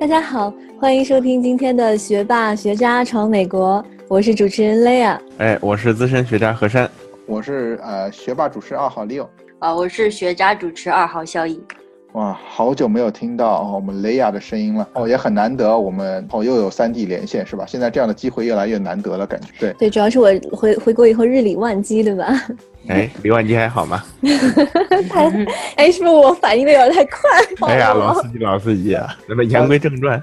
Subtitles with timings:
[0.00, 5.18] 大家好，欢迎收听今天的学霸学渣闯美国，我是主持人 Lea。
[5.38, 6.88] 哎，我是资深学渣何山，
[7.26, 9.26] 我是呃学霸主持二号 Leo。
[9.58, 11.60] 啊，我是学渣主持二号肖毅。
[12.12, 17.64] 哇，好久没有听到我们雷亚的声音了哦，也很难得，我们哦又有三 D 连线是吧？
[17.66, 22.32] 现在这样的机会越来越难得了，感觉对对，主要是我回回国以后日理万机，对吧？
[22.88, 24.02] 哎，李万基还好吗？
[25.10, 25.30] 太
[25.76, 27.68] 哎，是不是我反应的有点太快？
[27.68, 29.16] 哎呀，老司机老司机啊！
[29.28, 30.22] 那么言归正传。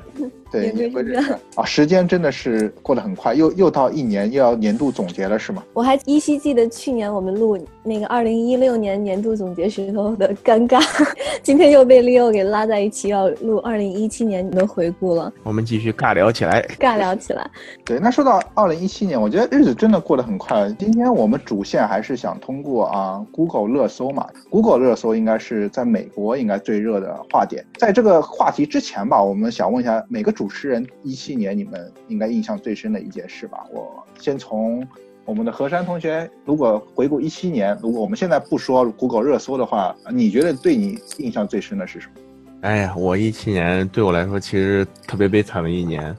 [0.52, 5.64] 对，言归正传啊，时间真的是过得很快，又又到一年，又要年度总结了，是吗？
[5.74, 10.82] 我还依稀记得去年我们录那个二零一六年年度总结时候的尴尬，
[11.44, 15.32] 今天又被 Leo 给拉在一起，要录二零一七年的回顾了。
[15.44, 17.50] 我们继续尬聊起来，尬聊起来。
[17.84, 20.74] 对，那说到二零一七年，我觉得日子真的过得很快。
[20.80, 27.66] 今天我们主线还是想通过啊，Google 热搜嘛，Google 热搜应该是在美国应该最热的话点。
[27.78, 33.66] 在这个话题之前吧，我们想问一下每个主持人，一七年你们应该印象最深的一件事吧？
[33.72, 34.86] 我先从
[35.26, 42.14] 我们的何山同学，如果回顾一七年，如果我们现在不说 Google 热搜的话，你觉得对你印象最深的是什么？
[42.62, 46.16] 哎呀，我一七年对我来说其实特别悲惨的一年，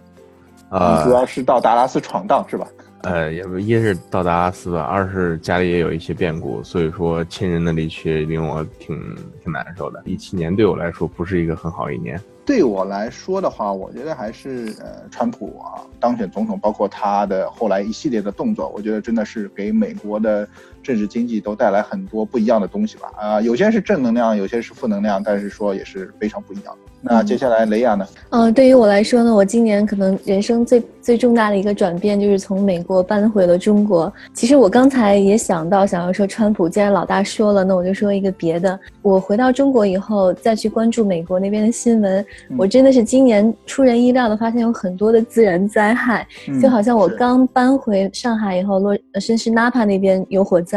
[0.70, 2.66] 呃，主要是到达拉斯闯荡是吧？
[3.06, 8.98] 呃，也不，一是到达阿斯吧，二是家里也有一些变故，所以说亲人的离去令我挺
[9.42, 10.02] 挺难受的。
[10.04, 12.20] 一七年对我来说不是一个很好一年。
[12.44, 20.48] 对我来说的话，我觉得还是呃，川普啊当选总统，包括他的后来一系列的动作，我觉得真的是给美国的
[20.86, 23.10] 政治经济都带来很多不一样的东西吧。
[23.18, 26.92] 啊，有些是正能量，有些是负能量，但是说也是非常不一样的。
[27.02, 28.06] 那接下来雷亚呢？
[28.30, 34.12] 嗯，对于我来说呢，我今年可能人生最最重大的一个转变就是从美国搬回了中国。
[34.32, 38.78] 其实我刚才也想到想要说川普，既然老大说了，那我就说一个别的。
[39.02, 42.24] 我回到中国以后再去关注美国那边的新闻，
[42.56, 46.26] 我真的是今年出人意料的发现有很多的自然灾害，
[46.60, 50.75] 就好像我刚搬回上海以后，洛甚至纳帕那边有火灾，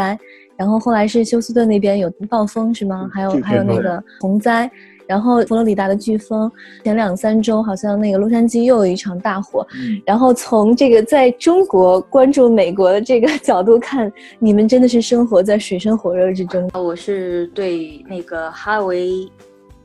[0.55, 3.09] 然后后来是休斯顿那边有暴风是吗？
[3.13, 4.69] 还有还有那个洪灾。
[5.07, 6.51] 然后佛罗里达的飓风，
[6.83, 9.65] 前两三周好像那个洛杉矶又有一场大火。
[10.05, 16.69] 然后从这个在中国关注美国的这个 角度看，你们真的是生活在水深火热之中。
[16.75, 19.27] 我是对那个哈维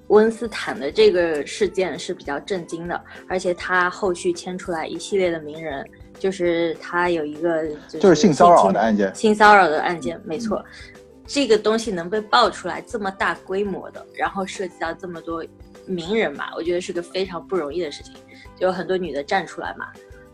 [0.09, 5.83] 温斯坦的这个事件是比较震惊的，而且他后续牵出来一系列的名人，
[6.19, 10.65] 就是他有一个就是性骚扰的案件，性骚扰的案件，没错。
[11.27, 15.45] 这个东西能被爆出来这么大规模的，然后涉及到这么多
[15.87, 18.15] 名人嘛，我觉得是个非常不容易的事情。
[18.57, 19.87] 就有很多女的站出来嘛，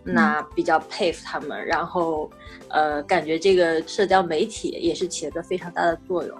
[0.02, 1.64] 那比较佩服他们。
[1.64, 2.28] 然后，
[2.68, 6.36] 呃，感觉这个社交媒体也是起了个非常大的作用。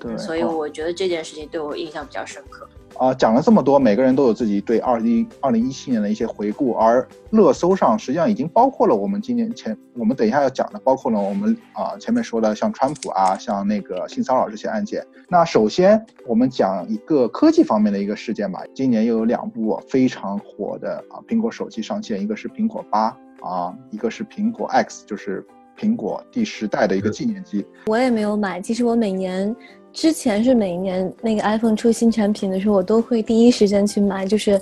[0.00, 2.66] 对，所以我觉得这件事情对我印象比较深刻。
[3.00, 15.02] 啊，讲了这么多，每个人都有自己对二零二零一七年的一些回顾，而热搜上实际上已经包括了我们今年前，我们等一下要讲的，包括了我们啊前面说的像川普啊，像那个性骚扰这些案件。
[15.30, 25.42] 那首先我们讲一个科技方面的一个事件吧，今年又有两部非常火的啊苹果手机上线，一个是苹果八啊，一个是苹果 X，就是
[25.74, 27.64] 苹果第十代的一个纪念机。
[27.86, 29.56] 我也没有买，其实我每年。
[29.92, 34.60] 之前是每一年那个 iPhone 出新产品的时候，我都会第一时间去买，就是，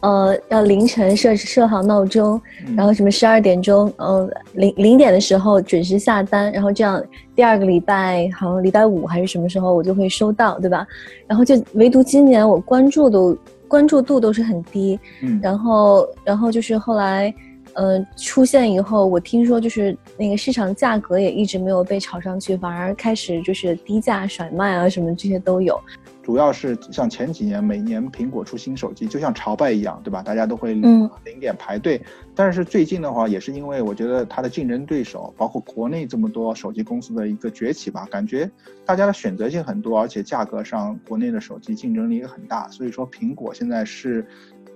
[0.00, 2.40] 呃，要凌晨设设好闹钟，
[2.76, 7.02] 然后什么十二点钟，嗯，零零点的时候准时下单，然后这样
[7.34, 10.86] 第二个礼拜好像礼拜五还是什么时候我就会收到，对吧？
[11.26, 17.34] 然后就唯独今年我关注都关注度都是很低，嗯，然后然后就是后来。
[17.74, 25.80] 呃，出现以后，我听说就是那个市场价格也一直没有被炒上去，反而开始就是低价甩卖啊，什么这些都有。
[26.22, 30.22] 主要是像前几年，每年苹果出新手机，就像朝拜一样，对吧？
[30.22, 31.98] 大家都会零点排队。
[32.34, 38.50] 但是最近的话，也是因为我觉得它的竞争对手，包括国内这么多手机公司的一个崛起吧，感觉
[38.84, 44.26] 大家的选择性很多，而且价格上国内的手机竞争力也很大，所以说苹果现在是。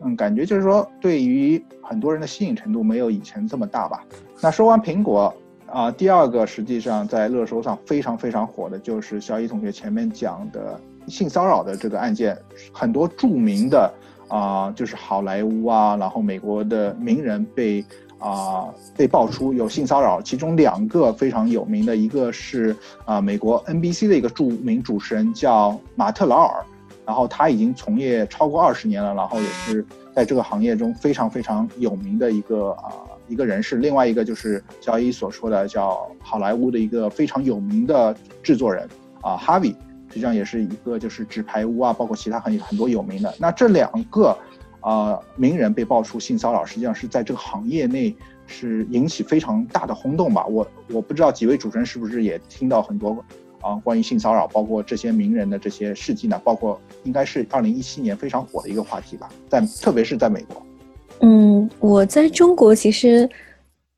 [0.05, 4.05] 嗯，感觉就是说，对于很多人的吸引程度没有以前这么大吧。
[4.41, 5.33] 那说完苹果
[5.67, 12.37] 啊，第二个实际上在热搜上非常非常火的就是小乙同学前面讲的性骚扰的这个案件，
[12.73, 13.93] 很多著名的
[14.29, 17.85] 啊，就是好莱坞啊，然后美国的名人被
[18.19, 26.65] 啊被爆出有性骚扰，其中两个非常有名的，一个是啊美国 NBC 的一个著名主持人叫马特劳尔。
[27.05, 29.85] 然后他已经从业超过二十年了，然后也是
[30.15, 32.93] 在这个行业中非常非常有名的一个啊
[33.29, 33.77] 一个人士。
[33.77, 38.89] 另外一个就是交易所说的叫好莱坞的一个非常有名的制作人
[39.21, 39.69] 啊哈维，
[40.09, 43.35] 实际上也是一个就是纸牌屋啊，包括其他很很多有名的。
[43.39, 44.37] 那这两个
[44.81, 48.15] 啊名人被爆出性骚扰，实际上是在这个行业内
[48.47, 50.47] 是引起非常大的轰动吧。
[50.47, 53.25] 我我不知道几位主持人是不是也听到很多
[53.63, 56.39] 啊关于性骚扰，包括这些名人的这些事迹呢？
[56.45, 60.63] 包括应该是二零一七年非常火的一个话题吧，在特别是在美国。
[61.21, 63.27] 嗯，我在中国其实。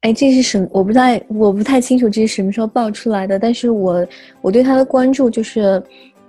[0.01, 0.69] 哎，这是什么？
[0.71, 3.39] 我不太，我不太清楚这是什么时候爆出来的。
[3.39, 4.07] 但是我
[4.43, 5.83] 我对他的关注就是，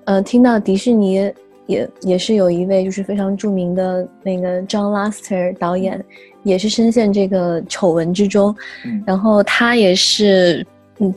[0.05, 1.29] 呃，听到迪士尼
[1.65, 6.01] 也也是有一位就是非常著名的那个 John Lasseter 导演，
[6.43, 8.55] 也是深陷这个丑闻之中。
[8.85, 10.65] 嗯，然后他也是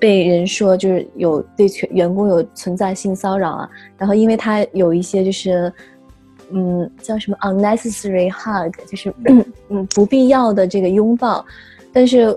[0.00, 3.69] 被人说就是有对全员工有存在性骚扰啊。
[3.96, 5.72] 然后因为他有一些就是
[6.50, 9.14] 嗯叫什么 unnecessary hug，就是
[9.69, 11.44] 嗯 不必要的这个拥抱，
[11.92, 12.36] 但是。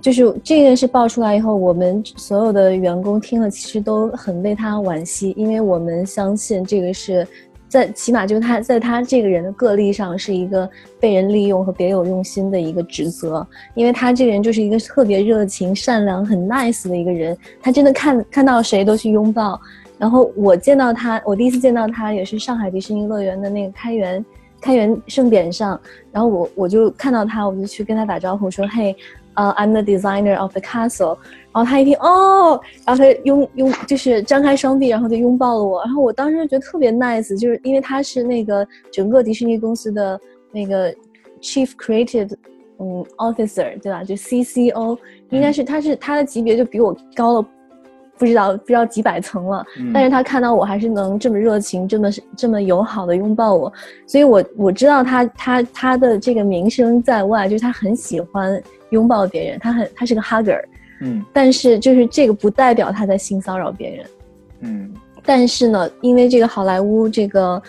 [0.00, 7.26] 就是这件事爆出来以后，我们所有的员工听了，其实都很为他惋惜，因为我们相信这个是
[7.74, 13.44] 在起码就是他在他这个人的个例上是一个被人利用和别有用心的一个指责，
[13.74, 19.60] 因为他这个人就是一个特别热情、善良、很 nice 的一个人，他真的看看到谁都去拥抱。
[19.98, 24.24] 然后我见到他，我第一次见到他也是上海迪士尼乐园的那个开园
[24.60, 25.80] 开园盛典上，
[26.12, 28.94] 然后我我就看到他，我就去跟他打招呼说：“嘿。”
[29.34, 31.16] 呃，I'm the designer of the castle。
[31.52, 35.82] 然后他一听，哦，然后他拥拥就是张开双臂，然后就拥抱了我。
[35.84, 40.20] 然后我当时觉得特别 nice，就是因为他是那个整个迪士尼公司的
[40.50, 40.92] 那个
[41.40, 42.32] chief creative
[42.78, 44.02] 嗯 officer，对吧？
[44.02, 44.98] 就 CCO，
[45.30, 47.48] 应该是他是他的级别就比我高了。
[48.16, 53.72] 不知道不知道几百层了，但是他看到我还是能这么热情，这么这么友好的拥抱我，
[54.06, 58.62] 所以我我知道他他他的这个名声在外，就是他很喜欢
[58.94, 60.62] 拥抱别人，他很他是个 hugger，
[61.02, 64.06] 嗯，但是就是这个不代表他在性骚扰别人，
[64.60, 64.94] 嗯，
[65.24, 67.62] 但是呢，因为这个好莱坞这个。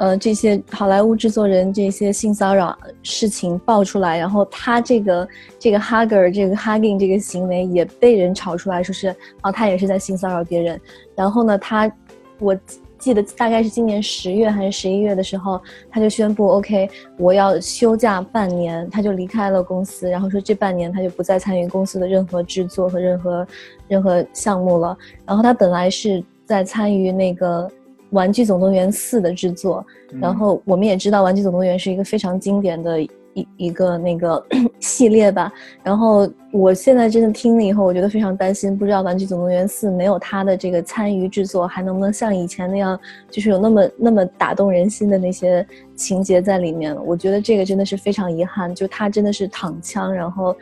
[0.00, 5.28] 呃，这些好莱坞制作人这些性骚扰事情爆出来，然后他这个
[5.58, 9.08] 这个 hugger 这个 hugging 这个行为也被人炒出来，说是
[9.42, 10.80] 哦，他也是在性骚扰别人。
[11.16, 11.90] 然后呢，他
[12.38, 12.56] 我
[12.98, 15.60] 记得大概是今年十月还是十一月的时候，
[15.90, 23.46] 他就宣布 OK，我要休假半年，他就离开了公司，然后说这半年他就不再参与公司的任何制作和任何
[23.88, 24.96] 任何项目了。
[25.24, 27.70] 然后他本来是在参与那个。
[28.12, 29.84] 玩具总动员四的制作，
[30.18, 33.06] 然后我们也知道玩具总动员是一个非常经典的
[33.38, 34.42] 一一个那个
[34.80, 35.52] 系列吧。
[35.82, 42.98] 然后我现在真的听了以后，我觉得非常担心，不知道玩具总动员四没有他的这个参与制作，还能不能像以前那样，
[43.30, 47.00] 就是有那么那么打动人心的那些情节在里面了。
[47.02, 50.56] 我觉得这个真的是非常遗憾，就他真的是躺枪，然后。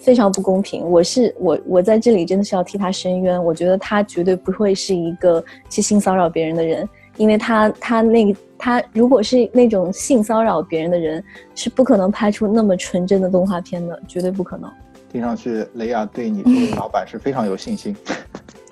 [0.00, 3.44] 非常不公平，我是我我在这里真的是要替他申冤。
[3.44, 5.40] 我觉得他绝对不会是一个
[5.70, 11.22] 去性骚扰别人的人，因为他他那他如果是那种性骚扰别人的人，
[11.54, 14.70] 是不可能拍出那么纯真的动画片的，绝对不可能。
[15.12, 17.94] 听上去雷亚对你作为老板是非常有信心。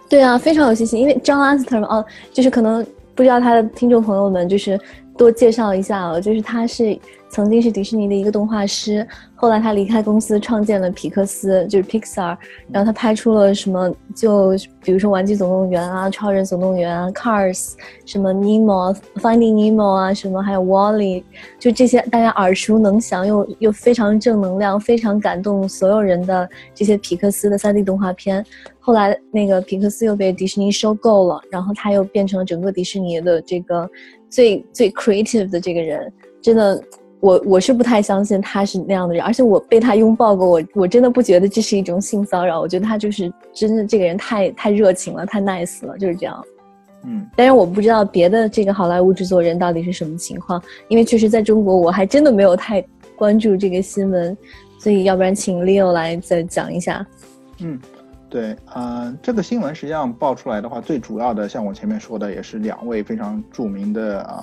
[0.09, 2.85] 对啊，非常有信心，因为张阿斯特哦，就是可能
[3.15, 4.79] 不知道他的听众朋友们就是
[5.17, 6.99] 多介绍一下哦，就是他是。
[7.35, 12.37] 曾经是迪士尼的一个动画师，后来他离开公司，创建了皮克斯，就是 Pixar。
[12.71, 14.51] 然后他拍出了什么，就
[14.85, 17.71] 比如说《玩具总动员》啊，《超人总动员》啊，《Cars》，
[18.05, 21.23] 什么《Nemo》，《Finding Nemo》啊，什么还有《Wally》，
[21.59, 28.45] 就这些大家耳熟能详又又非常正能量、非常感动所有人的这些皮克斯的 3D 动画片。
[28.79, 33.89] 后来那个皮克斯又被迪士尼收购了，然后他又变成了整个迪士尼的这个
[34.33, 36.83] 最最 creative 的这个人，真的。
[37.23, 46.45] 我我是不太相信他是那样的人，而且我被他拥抱过，我我真的不觉得这是一种性骚扰，我觉得他就是真的这个人太太热情了，太 nice 了，就是这样。
[47.05, 52.85] 嗯，但是我不知道别的这个好莱坞制作人到底是什么情况，因为确实在中国我还真的没有太
[53.15, 54.37] 关注这个新闻，
[54.81, 57.07] 所以要不然请 Leo 来再讲一下。
[57.61, 57.79] 嗯，
[58.33, 64.43] 对，呃，这个新闻实际上爆出来的话，最主要的像我前面说的，也是两位非常著名的啊。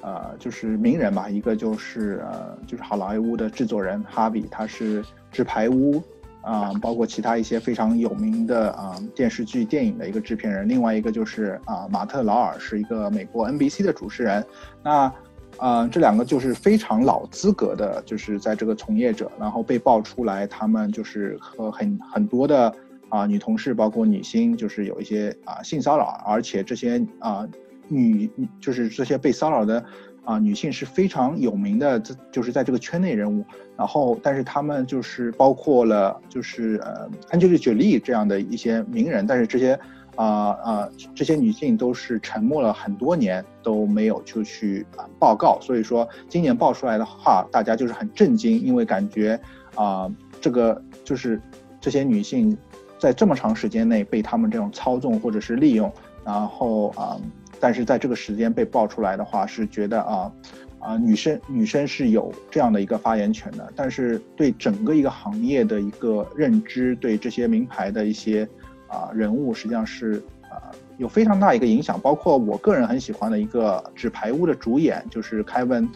[0.00, 6.02] 呃，就是名人吧，一个就是呃，就是好莱坞的制作人哈比，他是纸牌屋
[6.40, 10.68] 啊，包括其他一些非常有名的啊电视剧、电影的一个制片人。
[10.68, 14.44] 另外一个就是啊，马特劳尔是一个美国 NBC 的主持人。
[14.82, 15.12] 那
[15.58, 22.74] 呃，这两个就是非常老资格的，就是在这个从业者，然后被爆出来，他们就是和很很多的
[23.12, 27.46] 啊女同事，包括女星，就是有一些啊性骚扰，而且这些啊。
[27.88, 29.84] 女就是这些被骚扰的
[30.24, 33.44] 啊女性是非常有名的，这就是在这个圈内人物。
[33.76, 39.78] 然后，但是他们就是包括了就是呃 Angelababy 这样的一些名人，但是这些
[40.16, 40.26] 啊
[40.64, 49.38] 啊，这些女性都是沉默了很多年都没有就去啊报告，所以说今年爆出来的话，大家就是很震惊，因为感觉
[49.74, 51.38] 啊这个就是
[51.78, 52.56] 这些女性
[53.02, 55.92] 在这么长时间内被他们这种操纵或者是利用，
[56.24, 57.20] 然后啊，
[57.58, 60.32] 但是在这个时间被爆出来的话，是觉得啊
[60.78, 68.48] 啊女生女生是有这样的一个发言权的，但是对整个一个行业的一个认知，对这些名牌的一些。
[68.92, 70.68] 啊，人物实际上是啊
[70.98, 75.88] 有非常大一个影响，包括我个人很喜欢的一个《纸牌屋》的主演就是凯文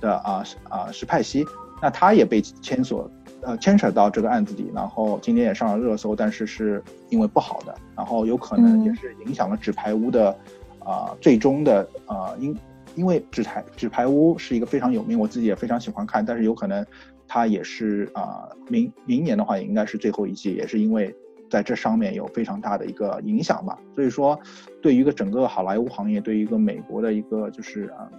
[0.00, 1.44] 的啊啊史派西，
[1.82, 3.10] 那他也被牵索
[3.46, 10.36] 呃牵扯到这个案子里，然后今天也上了热搜，但是是因为不好的，然后有可能也是影响了《纸牌屋》的
[10.80, 12.54] 啊最终的啊因
[12.96, 16.84] 因为《纸牌纸牌屋》是一个非常有名，我自己也非常喜欢看，但是有可能
[17.26, 21.14] 它也是啊明明年的话也应该是最后一季，也是因为。
[21.48, 24.36] 在这上面有非常大的一个影响吧，所以说，
[24.82, 28.10] 对于一个整个好莱坞行业，对于一个美国的一个就是啊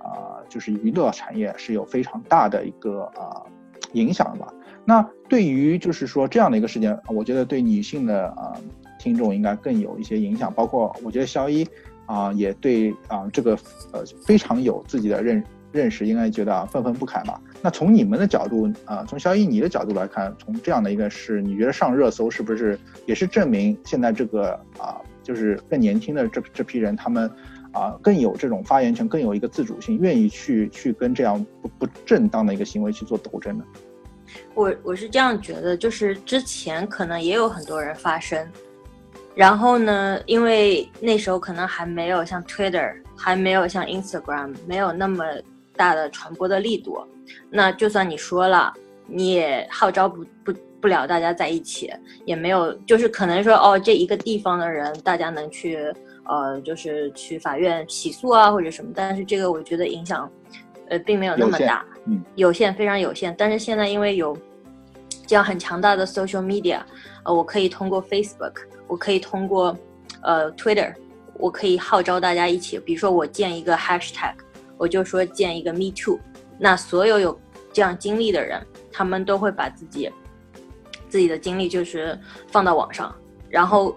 [0.00, 0.10] 啊
[0.48, 3.46] 就是娱乐产业是有非常大的一个啊
[3.94, 4.46] 影响吧。
[4.84, 8.52] 那对于就是说这样的一个事件，我觉得对女性的啊
[8.98, 11.66] 听众应该更有一些影响，包括我觉得肖一
[12.06, 13.58] 啊也对啊这个
[13.92, 15.42] 呃非常有自己的认。
[15.72, 17.40] 认识应该觉得愤愤不慨吧？
[17.60, 27.28] 那从你们的角度啊，从肖一你的角度来看，从这样的一个事，你觉得上热搜是不是也是证明现在这个啊，就是更年轻的这这批人，他们
[27.74, 33.64] 啊更有这种发言权，更有一个自主性，愿意去去跟这样不不正当的一个行为去做斗争呢？
[34.54, 38.48] 我我是这样觉得，就是之前可能也有很多人发声，
[39.34, 45.24] 然后呢，因为那时候可能还没有像 Twitter，还没有像 Instagram，没有那么。
[45.76, 46.96] 大的传播的力度，
[47.50, 48.72] 那就算你说了，
[49.08, 51.92] 你也号召不不不了大家在一起，
[52.24, 55.92] 也没有，就是可能说哦，这一个地方的人，大家能去
[56.24, 60.30] 呃，就是去法院起诉啊或者什么，但是这个我觉得影响，
[60.88, 63.34] 呃，并没有那么大，嗯，有限，非常有限。
[63.38, 64.36] 但是现在因为有
[65.26, 66.80] 这样很强大的 social media，
[67.24, 68.54] 呃，我可以通过 Facebook，
[68.86, 69.76] 我可以通过
[70.22, 70.94] 呃 Twitter，
[71.34, 74.34] 我可以号召大家一起，比如说我建一个 hashtag。
[74.76, 76.18] 我就说建一个 Me Too，
[76.58, 77.40] 那所有有
[77.72, 78.60] 这样经历的人，
[78.92, 80.10] 他们都会把自己
[81.08, 83.14] 自己的经历就是放到网上，
[83.48, 83.96] 然后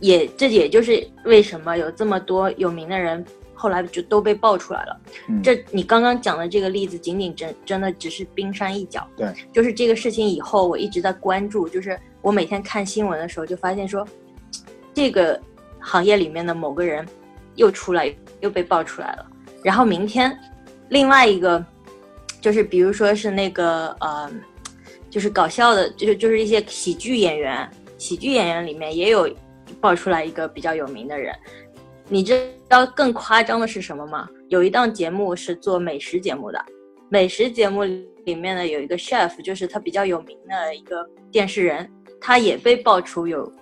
[0.00, 3.24] 也这也就是为什么有这么多有名的人
[3.54, 5.00] 后来就都被爆出来了。
[5.42, 9.06] 这你刚刚讲的这个例子，仅仅真真的只是冰山一角。
[9.16, 14.06] 对，就是这个事情以后，我一直在关注，就是我每天看新闻的时候就发现说，
[14.92, 15.40] 这个
[15.80, 17.06] 行业里面的某个人
[17.54, 19.26] 又出来又被爆出来了。
[19.62, 20.38] 然后明天，
[20.90, 21.64] 另外一个，
[22.42, 24.30] 就是比如说是那个呃，
[25.08, 29.26] 就是搞笑的，就是就是一些喜剧演员，喜剧演员里面也有
[29.80, 31.34] 爆出来一个比较有名的人。
[32.08, 34.28] 你知道更夸张的是什么吗？
[34.48, 36.64] 有一档节目是做美食节目的，
[37.08, 37.82] 美食节目
[38.24, 43.52] 里面呢有一个 chef，就是他比较有名的一个电视人，他也被爆出有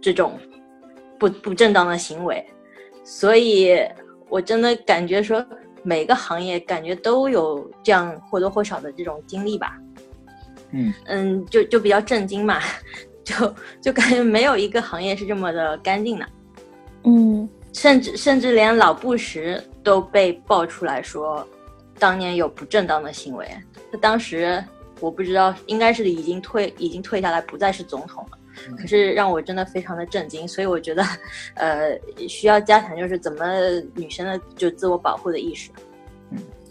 [0.00, 0.38] 这种
[1.18, 2.44] 不不正当的行为，
[3.04, 3.78] 所以。
[4.28, 5.46] 我真的感觉说，
[5.84, 9.78] 每个行业感觉都有这样或多或少的这种经历吧。
[10.72, 12.60] 嗯嗯，就就比较震惊嘛，
[13.26, 16.26] 就就感觉没有一个行业是这么的干净的。
[17.02, 21.46] 嗯，甚至甚至连老布什都被爆出来说，
[21.98, 23.46] 当年有不正当的行为。
[23.90, 24.64] 他当时
[25.00, 28.38] 我不知道，应该是已经退已经退下来，不再是总统了。
[28.78, 31.04] 可是让我真的非常的震惊，所以我觉得，
[31.54, 33.44] 呃，需要加强就是怎么
[33.94, 35.70] 女生的就自我保护的意识。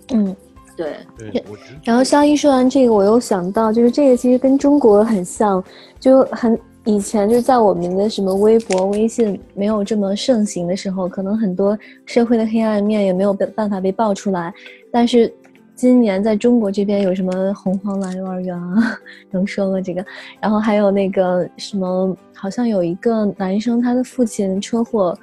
[0.10, 0.36] 嗯
[0.78, 1.44] 嗯，对。
[1.84, 5.64] 然后肖一说完这个，我又想到，就是这个其实跟中国很像，
[6.00, 14.54] 就很以前就在我们的什么微博、微信没有这么盛行的时候，可能很多社会的黑暗面也没有办法被爆出来，
[14.92, 15.34] 但是。
[15.78, 18.98] 今年在中国这边有什么红黄蓝幼儿园啊？
[19.30, 19.82] 能说吗？
[19.82, 20.06] 这个，
[20.40, 25.14] 然后还有那个什么，好像有一个男生，他的父亲车祸，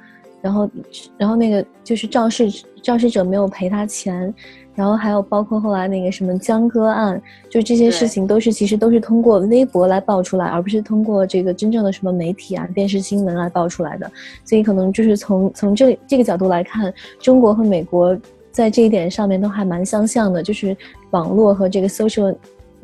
[0.43, 0.69] 然后，
[1.17, 2.51] 然后那个就是肇事
[2.83, 4.33] 肇事者没有赔他钱，
[4.75, 14.11] 然后还有包括后来那个什么江歌案，就这些事情都是其实都是通过微博来爆出来，而不是通过这个真正的什么媒体啊、电视新闻来爆出来的。
[14.43, 18.15] 所以可能就是从从这这个角度来看，中国和美国。
[18.51, 20.77] 在这一点上面都还蛮相像的，就是
[21.09, 22.35] 网络和这个 social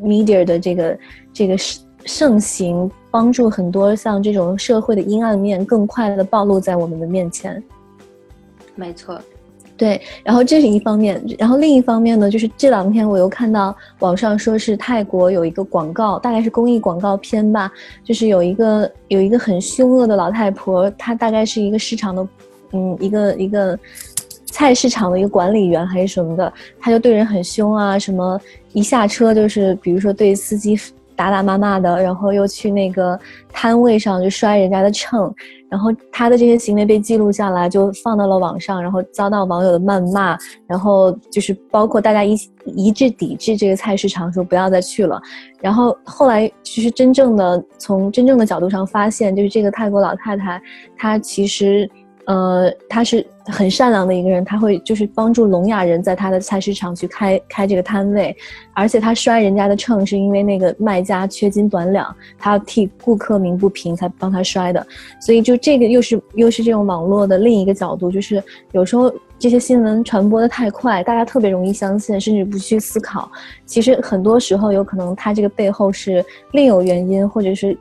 [0.02, 1.00] media 的这个
[1.32, 1.56] 这个
[2.06, 7.62] 盛行，帮助很多像这种社会的阴暗面更快的暴露在我们的面前。
[8.76, 9.20] 没错，
[9.78, 17.72] 对，然后这是一方面，然后另一方面呢，就是这两天我又看到网上说是泰国有一个广告，大概是公益广告片吧，
[18.04, 22.28] 就是有一个有一个很凶恶的老太婆，她大概是一个市场的，
[22.72, 23.78] 嗯，一个一个
[24.46, 28.40] 菜市场的一个管理员还是什么的，她就对人很凶啊，什么
[28.72, 30.80] 一下车就是比如说对司机。
[31.20, 33.20] 打打骂骂的，然后又去那个
[33.52, 35.30] 摊位上就摔人家的秤，
[35.70, 45.22] 然后他的这些行为被记录下来，就放到了网上，然后遭到网友的谩骂，然后就是包括大家一一致抵制这个菜市场，说不要再去了。
[45.60, 50.62] 然后后来其实真正的从真正的角度上发现，就是这个泰国老太太，
[50.98, 51.92] 她其实。
[52.30, 58.38] 呃，他是很善良的一个人，他会就是帮助聋哑人在他的菜市场去开开这个摊位，
[58.76, 64.86] 而且他摔人家的秤是因为那个卖家缺斤短两，他要替顾客鸣不平才帮他摔的，
[65.20, 68.44] 所以就这个又是又是这种网络的另一个角度，就是
[68.74, 73.28] 有时候这些新闻传播的太快，大家特别容易相信，甚至不去思考，
[73.66, 77.76] 其实很多时候有可能他这个背后是另有原因，或者是。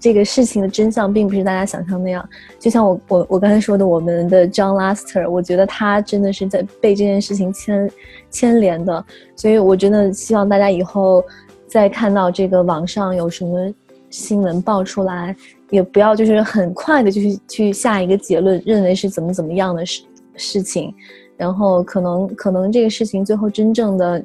[0.00, 7.90] 这个事情的真相并不是大家想象那样，就像我我我刚才说的，我们的 John Laster，我觉得他真的是在被这件事情牵
[8.30, 9.04] 牵连的，
[9.36, 11.24] 所以我真的希望大家以后
[11.66, 13.72] 再看到这个网上有什么
[14.10, 15.34] 新闻爆出来，
[15.70, 20.02] 也不要就是很快的就去去下一个结论，认为是怎么怎么样的事
[20.36, 20.94] 事情，
[21.36, 24.24] 然后可能可能这个事情最后真正的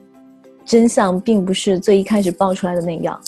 [0.63, 3.19] 真相并不是最一开始爆出来的那样。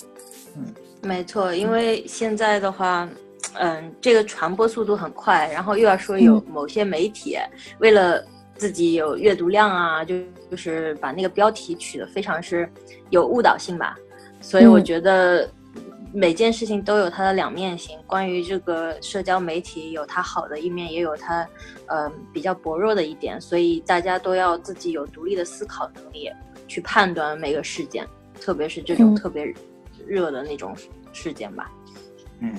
[1.06, 3.08] 没错，因为现在的话，
[3.54, 7.38] 嗯，这个传播速度很快，然后又要说有某些媒体
[7.80, 10.16] 为了自己有阅读量啊，就
[10.50, 12.68] 就是把那个标题取得非常是
[13.12, 13.96] 有误导性吧。
[14.42, 15.48] 所以我觉得
[16.12, 17.98] 每件事情都有它的两面性。
[18.08, 21.48] 关于这个社交媒体，有它好的一面，也有它
[21.86, 23.40] 嗯比较薄弱的一点。
[23.40, 26.32] 所以大家都要自己有独立的思考能力，
[26.68, 28.08] 去判断每个事件，
[28.42, 29.54] 特别是这种特别。
[30.06, 30.76] 热的那种
[31.12, 31.72] 事件吧，
[32.40, 32.54] 嗯，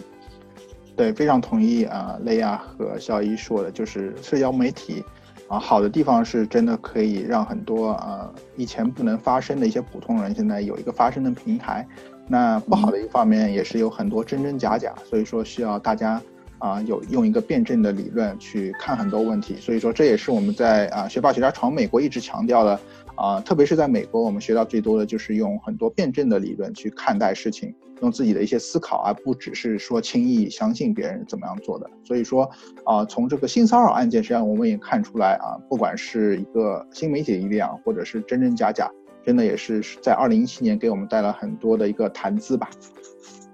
[0.96, 5.04] 对，非常同意啊，雷亚和小一说的，就是社交媒体
[5.48, 11.86] 啊，好的地方是真的可以让很多啊以前不能发声的一些普通人现在有一个发声的平台，
[12.28, 16.20] 那不好的一方面也是有很多真真假假，所以说需要大家
[16.58, 22.78] 啊有用一个辩证的理论去看很多问题，所以说这也是我们在啊学霸学渣闯美国一直强调的。
[23.16, 31.88] 啊，特别是在美国，我们学到最多的就是用很多辩证的理论去看待事情，用自己的一些思考，而不只是说轻易相信别人怎么样做的。
[32.04, 32.46] 所以说，
[32.84, 38.86] 啊，从这个性骚扰案件，实际上我们也看出来啊，不管是一个新媒体力量，或者是真真假假，
[39.24, 42.68] 真的也是在二零一七年给我们带来很多的一个谈资吧。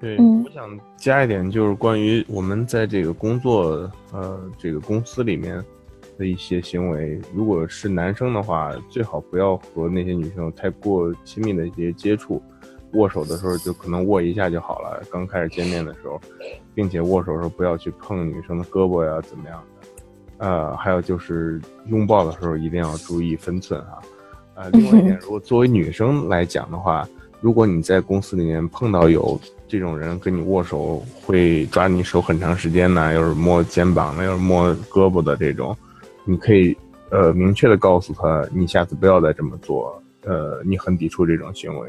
[0.03, 5.65] 对，我想加一点，就是关于我们在这个工作，呃，这个公司里面。
[6.19, 12.41] 的一些行为，如果是男生的话，最好不要和那些女生有太过亲密的一些接触。
[12.93, 15.03] 握手的时候就可能握一下就好了。
[15.11, 16.21] 刚开始见面的时候，
[16.75, 19.59] 并且握手的时候不要去碰女生的胳膊呀，怎么样
[20.38, 20.47] 的？
[20.47, 24.03] 呃，还有就是拥抱的时候一定要注意分寸哈。
[24.55, 27.09] 呃，另外一点， 如果作为女生来讲的话，
[27.41, 29.41] 如果你在公司里面碰到有
[29.73, 35.75] 这种人跟你握手，会抓你手很长时间呢，又是摸肩膀的，又是摸胳膊的这种。
[36.27, 36.77] 你可以，
[37.09, 41.89] 呃，明确的告诉他，你下次不要再这么做，呃，你很抵触这种行为，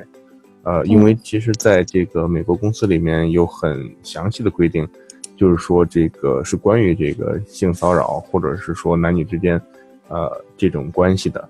[0.64, 4.88] 呃，因为其实在这个美国公司里面有很详细的规定，
[5.36, 9.62] 就是说这个是关于这个性骚扰或者是说男女之间，
[10.08, 11.50] 呃，这种关系的，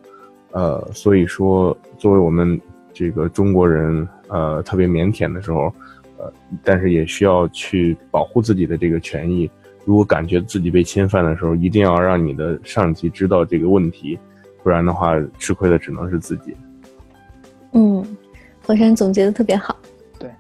[0.50, 2.60] 呃，所以说作为我们
[2.91, 5.72] 这个中国人，呃，特别腼腆的时候，
[6.17, 6.32] 呃，
[6.63, 9.49] 但是也需要去保护自己的这个权益。
[9.86, 14.17] 如果感觉自己被侵犯的时候，一定要让你的上级知道这个问题，
[14.63, 16.56] 不然的话，吃亏的只能是自己。
[17.73, 18.06] 嗯，
[18.65, 19.78] 火山总结的特别好。
[20.17, 20.32] 对，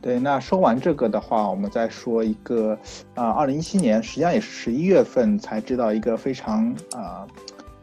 [0.00, 2.78] 对，那说完这个的话，我们再说一个
[3.14, 7.26] 啊，二零一七年实际上也是十一月份才知道一个非常啊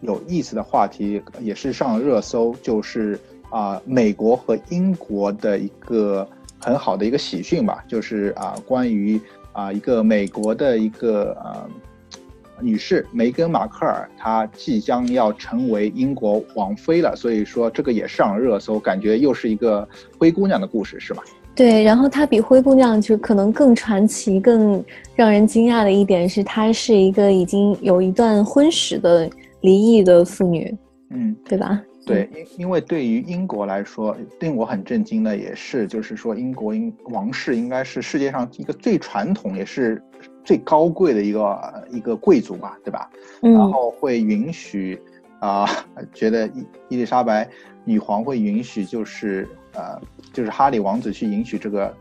[0.01, 3.19] 有意思的话题，也是上了热搜，就是
[3.51, 6.27] 啊美国和英国的一个
[6.63, 9.19] 很好的一个喜讯吧，就是啊关于。
[9.55, 11.69] 啊，一个美国的一个呃
[12.59, 21.21] 女士梅根·马克尔，她即将要成为英国王妃了，所以说这个也上热搜，感觉又是一个灰姑娘的故事，是吧？
[21.53, 24.83] 对，然后她比灰姑娘就可能更传奇、更
[25.15, 29.29] 让人惊讶的一点是，她是一个已经有一段婚史的
[29.61, 30.75] 离异的妇女，
[31.11, 31.79] 嗯，对吧？
[32.05, 40.01] 对，因因为对于英国来说，令我很震惊的也是，就是说英国英王室应该是世界上一个最传统也是
[40.43, 43.09] 最高贵的一个一个贵族吧，对吧？
[43.41, 45.01] 然后会允许
[45.39, 45.65] 啊，
[46.13, 47.49] 觉得伊伊丽莎白
[47.85, 49.99] 女皇会允许，就是呃，
[50.33, 51.95] 就是哈里王子去允许这个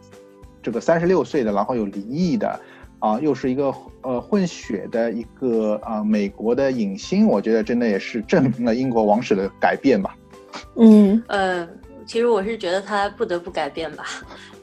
[0.62, 2.60] 这个三十六岁的，然后有离异的，
[3.02, 10.16] 啊，又是一个呃混血的一个啊美国的影星，我觉得真的也是证明了英国王室的改变吧。
[10.76, 11.68] 嗯，呃，
[12.06, 14.04] 其实我是觉得他不得不改变吧。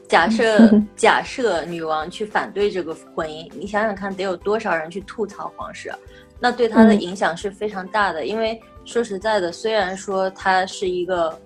[0.08, 5.92] 假设假设女王去反对这个婚姻，你想想看，得有多少人去吐槽皇室？
[6.40, 8.24] 那对他的影响是非常大的。
[8.24, 11.38] 因为说实在的，虽然说他是一个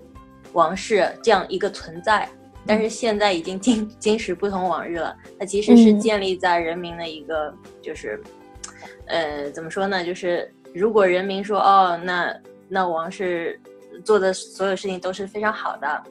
[0.53, 2.29] 王室这样一个存在，
[2.67, 5.17] 但是现在已经今今 时不同往日了。
[5.39, 8.23] 它其实是建立在人民的一个，就是，
[9.07, 10.05] 呃，怎么说呢？
[10.05, 12.35] 就是如果人民说哦，那
[12.69, 13.61] 那王室
[14.05, 16.03] 做的所有事情都是非常好的。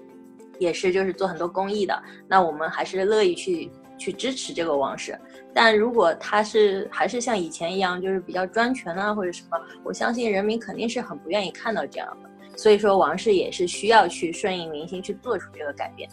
[0.60, 5.18] 也是，就是做很多公益的，那我们还是乐意去去支持这个王室。
[5.52, 12.30] 但如果他是还是像以前一样，就是比较专权啊，或者什么，我相信人民肯定是很不愿意看到这样的。
[12.56, 16.10] 所以说，王室也是需要去顺应民心，去做出这个改变。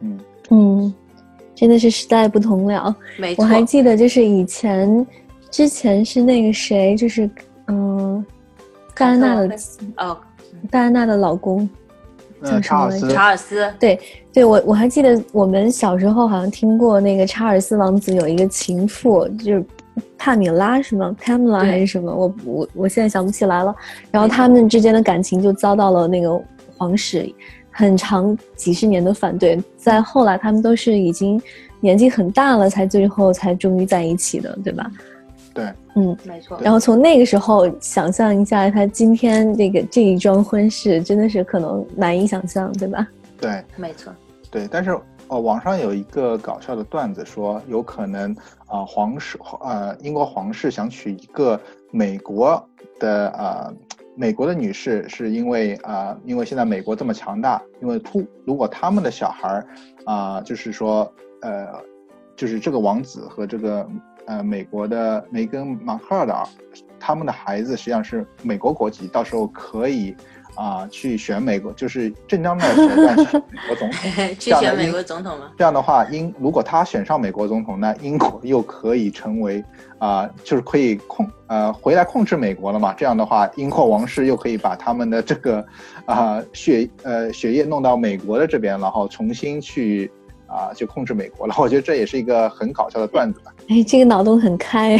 [0.00, 0.20] 嗯
[0.50, 0.94] 嗯，
[1.54, 2.94] 真的是时代不同了。
[3.16, 5.06] 没错，我还记得，就是以前
[5.50, 7.28] 之前是那个谁，就是
[7.66, 8.24] 嗯，
[8.94, 9.56] 戴安娜的
[9.96, 10.18] 哦，
[10.70, 11.68] 戴安娜的老公。
[12.62, 13.98] 查尔斯，查尔斯，对
[14.32, 19.66] 对，我我还记得我们小时候好像听过那个查尔斯王子有一个情妇，就是
[20.16, 22.14] 帕米拉是吗？Pamela 还是什么？
[22.14, 23.74] 我我我现在想不起来了。
[24.10, 26.40] 然后他们之间的感情就遭到了那个
[26.76, 27.32] 皇室
[27.70, 31.40] 很长几十年的反对，在后来他们都是已经
[31.80, 34.90] 年纪很大了，才最后才终于在一起的，对吧？
[35.54, 36.58] 对，嗯，没错。
[36.62, 43.06] 然后从那个时候想象一下，他今天这个这一桩婚事，真的是可能难以想象，对吧？
[43.40, 44.12] 对，没错。
[44.50, 44.96] 对，但是
[45.28, 48.34] 哦，网上有一个搞笑的段子说，有可能
[48.66, 51.60] 啊，皇室呃，英国皇室想娶一个
[51.90, 52.62] 美国
[52.98, 53.74] 的呃
[54.16, 59.66] 美国的女士，是因为啊，因为现在美国这么强大，因为突如果他们的小孩儿
[60.04, 61.12] 啊，就是说
[61.42, 61.68] 呃，
[62.34, 63.88] 就是这个王子和这个。
[64.28, 66.48] 呃，美国的梅根·马克尔的
[67.00, 70.14] 他们的孩子实际上是美国国籍，到时候可以
[70.54, 74.00] 啊去选美国，就是正当的手段去选美国总统。
[74.38, 75.50] 去选美国总统吗？
[75.56, 79.64] 这样的话，英如果他选上美国总统，那英国又可以成为
[79.98, 82.92] 啊，就是可以控呃回来控制美国了嘛？
[82.92, 85.66] 这样的话，英国王室又可以把他们的这个
[86.04, 90.10] 啊血呃血液弄到美国的这边，然后重新去。
[90.48, 93.54] 啊，就控制美国了，我觉得这也是一个很搞笑的段子吧。
[93.68, 94.96] 哎，这个脑洞很开。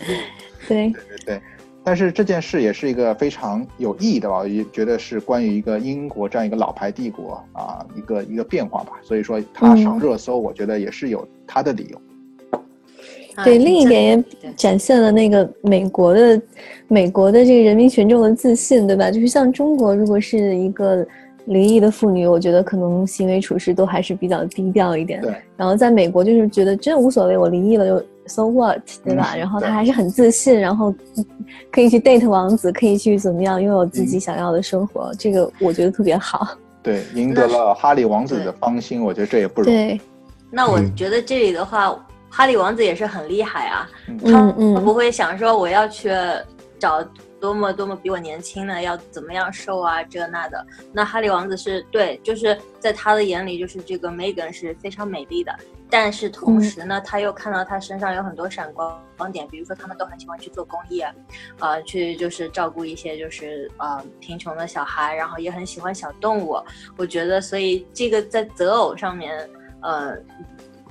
[0.66, 1.40] 对对对对，
[1.84, 4.46] 但是这件事也是一个非常有意义的吧？
[4.46, 8.92] 也觉得是关于一个英国这样一个老牌帝国啊，一个一个变化吧。
[9.02, 12.62] 所以说它上热搜，我觉得也是有它的理由。
[13.44, 14.02] 对，另一点
[14.42, 16.42] 也展现了那个美国的
[16.88, 19.10] 美国的这个人民群众的自信，对吧？
[19.10, 21.06] 就是像中国，如果是一个。
[21.48, 25.20] 离异的妇女，我觉得可能行为处事都还是比较低调一点。
[25.20, 25.34] 对。
[25.56, 29.34] 然后在美国，就是觉得真无所谓，我离异了就 so what，对吧？
[29.34, 30.94] 然后他还是很自信，然后
[31.72, 35.10] 可以去 date 王子，可以去怎么样，拥有自己想要的生活。
[35.18, 36.48] 这个我觉得特别好。
[36.82, 39.76] 对，赢得了哈利王子的芳心，我觉得这也不容易。
[39.76, 40.00] 对。
[40.50, 41.94] 那我觉得这里的话，
[42.28, 43.88] 哈利王子也是很厉害啊。
[44.24, 44.32] 他
[44.74, 46.10] 他不会想说我要去
[46.78, 47.02] 找。
[47.40, 48.80] 多么多么比我年轻呢？
[48.80, 50.02] 要怎么样瘦啊？
[50.02, 50.66] 这那的。
[50.92, 55.54] 那哈利王子是对，就是在他的眼里，就是这个 Megan 是非常美丽的。
[55.90, 61.00] 但是同时呢，他又看到他身上有很多闪光光点，比如说他们都很喜欢去做公益，
[61.58, 66.58] 啊，去就是照顾一些就是呃贫穷的小孩，然后也很喜欢小动物。
[66.98, 69.48] 我觉得，所以这个在择偶上面，
[69.80, 70.14] 呃，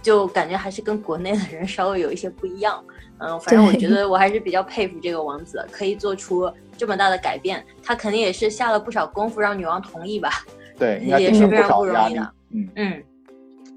[0.02, 2.84] 就感觉还是跟国内的人稍微有一些不一样。
[3.20, 7.64] 嗯，反正我觉得我还是比较佩服这个王子，可以做出这么大的改变。
[7.84, 10.30] 他肯定也是下了不少功夫让女王同意吧？
[10.78, 12.34] 对，也是非常不容易的。
[12.52, 13.04] 嗯嗯，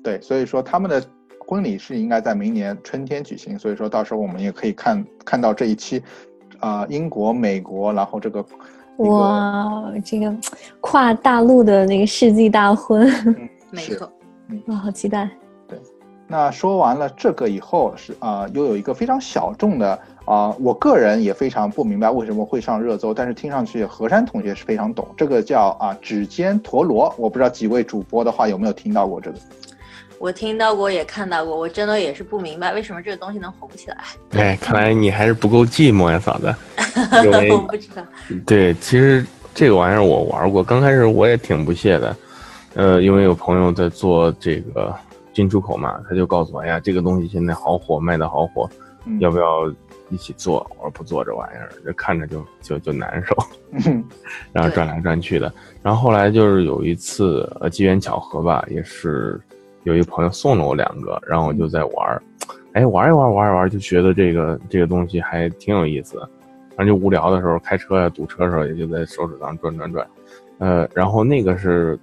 [0.05, 1.03] 对，所以说他们的
[1.39, 6.03] 婚礼是应该在明年春天举行，所以说到时候我们也可以看看到这一期，
[6.59, 8.45] 啊，英国、美国，然后这个
[8.99, 10.37] 哇，这个
[10.81, 13.11] 跨大陆的那个世纪大婚，
[13.71, 14.13] 没错，
[14.67, 15.31] 哇，好期待。
[16.33, 29.39] 那说完了这个以后，是啊，又有一个非常小众的啊，我个人也非常不明白为什么会上热搜，但是听上去何山同学是非常懂，这个叫啊指尖陀螺，我不知道几位主播的话有没有听到过这个？
[30.21, 33.97] 我听到过，也看到过，我真的也是不明白为什么这个东西能红起来。
[34.39, 36.55] 哎，看来你还是不够寂寞呀，嫂子。
[37.51, 38.05] 我不知道。
[38.47, 42.17] 对，其实这个玩意儿我玩过，刚开始我也挺不屑的，
[42.75, 44.95] 呃，因为有朋友在做这个。
[45.33, 48.69] 进出口嘛，他就告诉我，哎呀，这个东西现在好火，卖的好火，
[49.19, 49.73] 要不要
[50.09, 50.67] 一起做。
[50.79, 53.37] 我说不做这玩意儿，这看着就就就难受，
[54.53, 55.53] 然后转来转去的。
[55.83, 59.41] 然后后来就是有一次，呃，机缘巧合吧，也是
[59.85, 62.23] 有一个朋友送了我两个，然后我就在玩儿，
[62.73, 66.19] 哎，玩一玩，玩一玩，就觉得这个这个东西还挺有意思。
[66.77, 70.07] 反正就无聊的时候，开车呀、堵车的时候，也就在手指上转转转。
[70.59, 71.99] 呃，然后那个是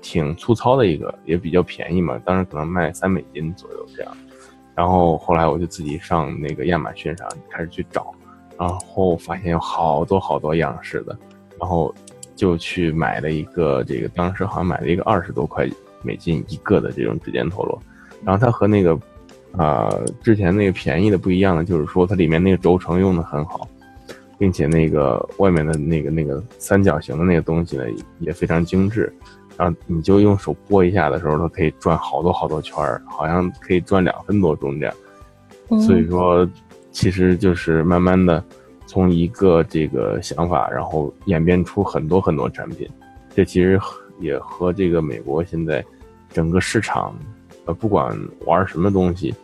[0.00, 4.16] 挺粗糙的一个，也比较便宜嘛，当时可能卖三美金左右这样。
[4.74, 8.14] 然后后来我就自己上那个亚马逊上开始去找，
[8.58, 11.18] 然后发现有好多好多样式的，
[11.60, 11.94] 然后
[12.34, 15.68] 就去买了一个这个，当时好像买了一个二十多块
[16.02, 17.78] 美金一个的这种指尖陀螺。
[18.24, 18.98] 然后它和那个
[19.52, 19.90] 啊
[20.22, 23.68] 之前那个便宜的不一样的，就是说它里面那个轴承用的很好，
[24.38, 27.84] 并且那个外面的那个那个三角形的那个东西呢
[28.18, 29.12] 也非常精致。
[29.60, 34.94] 然后你就用手拨一下的时候，它可以转好多好多圈儿，好像可以转两分多钟这样。
[35.86, 36.48] 所以说，
[36.90, 38.42] 其实就是慢慢的
[38.86, 42.88] 从一个这个想法，然后演变出很多很多产品。
[43.34, 43.78] 这其实
[44.18, 45.84] 也和这个美国现在
[46.30, 47.14] 整个市场，
[47.66, 49.34] 呃，不管玩什么东西，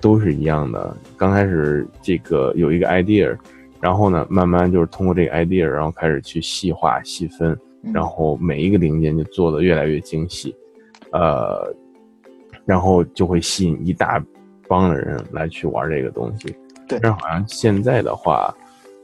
[0.00, 0.96] 都是一样的。
[1.16, 3.38] 刚开始这个有一个 idea，
[3.80, 7.56] 然后呢，慢慢就是通过这个 idea，然后开始去细化细分。
[7.92, 10.54] 然后每一个零件就做的越来越精细，
[11.12, 11.74] 呃，
[12.64, 14.24] 然后就会吸引一大
[14.66, 16.54] 帮的人来去玩这个东西。
[16.88, 18.54] 对，但好像现在的话，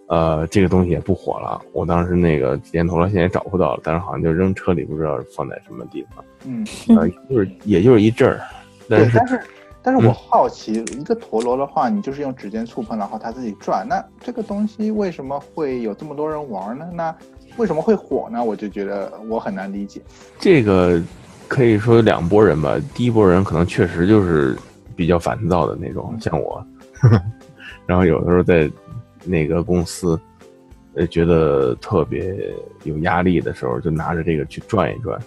[0.08, 1.60] 呃，这个东西也不火了。
[1.72, 6.24] 我当时那个指尖陀螺现在找不到了，但是好像就扔车里，不知道放在什么地方。
[6.44, 6.66] 嗯，
[6.96, 8.40] 呃，就是也就是一阵儿。
[8.88, 9.40] 对，但是
[9.82, 16.90] 但是我好奇，一个陀螺的话，你就是用指尖触碰，然后它自己转，那这个东西为什么会有这么多人玩呢？
[16.92, 17.16] 那
[17.60, 18.42] 为什么会火呢？
[18.42, 20.00] 我就觉得我很难理解。
[20.38, 20.98] 这个
[21.46, 22.80] 可以说有两拨人吧。
[22.94, 24.56] 第一拨人可能确实就是
[24.96, 26.66] 比较烦躁的那种，像我。
[27.84, 28.70] 然后有的时候在
[29.26, 30.18] 那个公司，
[30.94, 32.34] 呃，觉得特别
[32.84, 35.20] 有压力的时候，就拿着这个去转一转，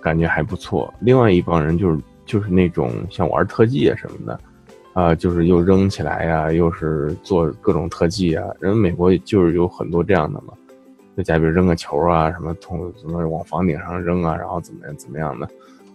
[0.00, 0.92] 感觉还不错。
[1.00, 4.40] 另外一帮人就是就是那种像玩特技啊什么的，
[4.94, 8.46] 啊，就是又扔起来呀，又是做各种特技啊。
[8.58, 10.54] 人美国就是有很多这样的嘛。
[11.18, 15.48] 在家，比如扔个球啊，什么从什么往房顶上扔啊，然后怎么样怎么样的，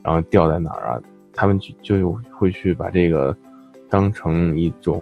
[0.03, 1.01] 然后掉在哪儿啊？
[1.31, 3.33] 他们就就会去把这个
[3.89, 5.01] 当成一种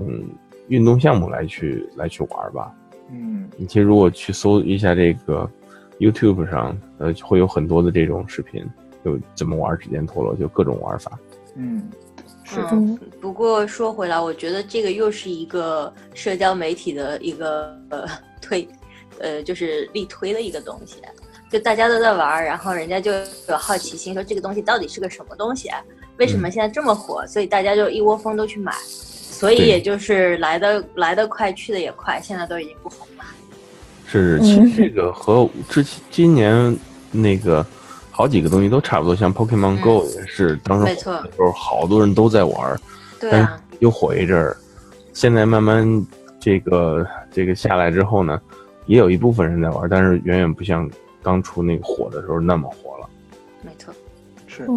[0.67, 2.71] 运动项目来去来去玩吧。
[3.09, 5.49] 嗯，你其实如果去搜一下这个
[5.97, 8.63] YouTube 上，呃，会有很多的这种视频，
[9.03, 11.17] 就怎么玩指尖陀螺，就各种玩法。
[11.55, 11.89] 嗯，
[12.43, 12.61] 是。
[13.19, 18.05] 不过说回来，我觉得这个又是一个社交媒体的一个呃
[18.39, 18.67] 推。
[19.21, 20.95] 呃，就是力推的一个东西，
[21.51, 23.11] 就大家都在玩，然后人家就
[23.49, 25.69] 有好奇心，说这个东西到底是个什么东西？
[26.17, 27.25] 为什么现在这么火？
[27.27, 33.23] 所以大家就一窝蜂都去买，所以也就是来的来的快，去的也快，现在都已经不红了。
[34.07, 36.77] 是，其实这个和之今年
[37.11, 37.65] 那个
[38.11, 42.79] 好几个东西都差不多，像 Pokemon Go 也是当时火的时候，好多人都在玩，
[43.19, 43.47] 但是
[43.79, 44.55] 又火一阵儿，
[45.13, 46.07] 现在慢慢
[46.39, 48.39] 这个这个下来之后呢。
[48.85, 50.89] 也有一部分人在玩，但是远远不像
[51.21, 53.09] 当初那个火的时候那么火了。
[53.61, 53.93] 没错，
[54.47, 54.67] 是，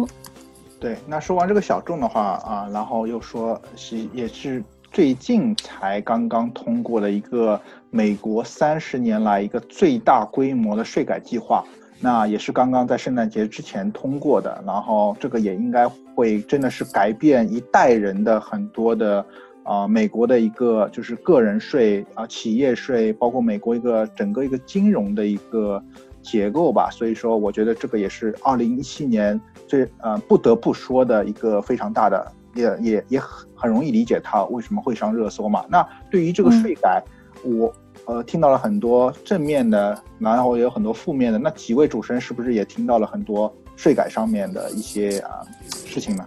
[0.79, 0.95] 对。
[1.07, 11.63] 那说完这个小众的话啊，然后又说是也是最近才刚刚通过了一个美国三十年来一个最大规模的税改计划，
[11.99, 14.63] 那也是刚刚在圣诞节之前通过的。
[14.65, 19.25] 然后这个也应该会真的是改变一代人的很多的。
[19.65, 25.83] 啊，美国的一个就是个人税啊，企业税，包括美国一个整个一个金融的一个
[26.21, 26.87] 结构吧。
[26.91, 35.65] 所以说，我觉得这个也是二零一七年最呃不得不说的一个非常大的，也也也很很容易理解它为什么会上热搜嘛。
[35.67, 37.03] 那对于这个税改，
[37.43, 37.73] 我
[38.05, 41.39] 呃听到了很多正面的，然后也有很多负面的。
[41.39, 46.23] 那几位主持人是不是也听到了很多税改上面的一些啊事情呢？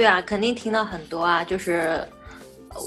[0.00, 2.02] 对啊，肯定听到很多啊，就是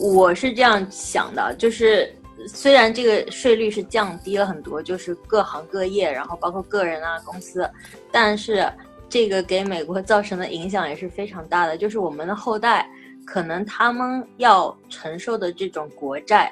[0.01, 2.11] 我是这样想的，就是
[2.47, 7.69] 虽然这个税率是降低了很多，就是各行各业，然后包括个人啊、公司，
[8.11, 8.67] 但是
[9.07, 12.89] 这个给美国造成的影响也是非常大的，就是我们的后代
[13.27, 16.51] 可能他们要承受的这种国债，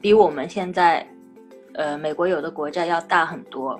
[0.00, 1.04] 比我们现在，
[1.74, 3.76] 呃，美国有的国债要大很多。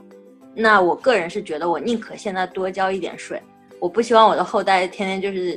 [0.56, 3.40] 那我个人是觉得，我宁可现在多交一点税，
[3.78, 5.56] 我不希望我的后代天天就是。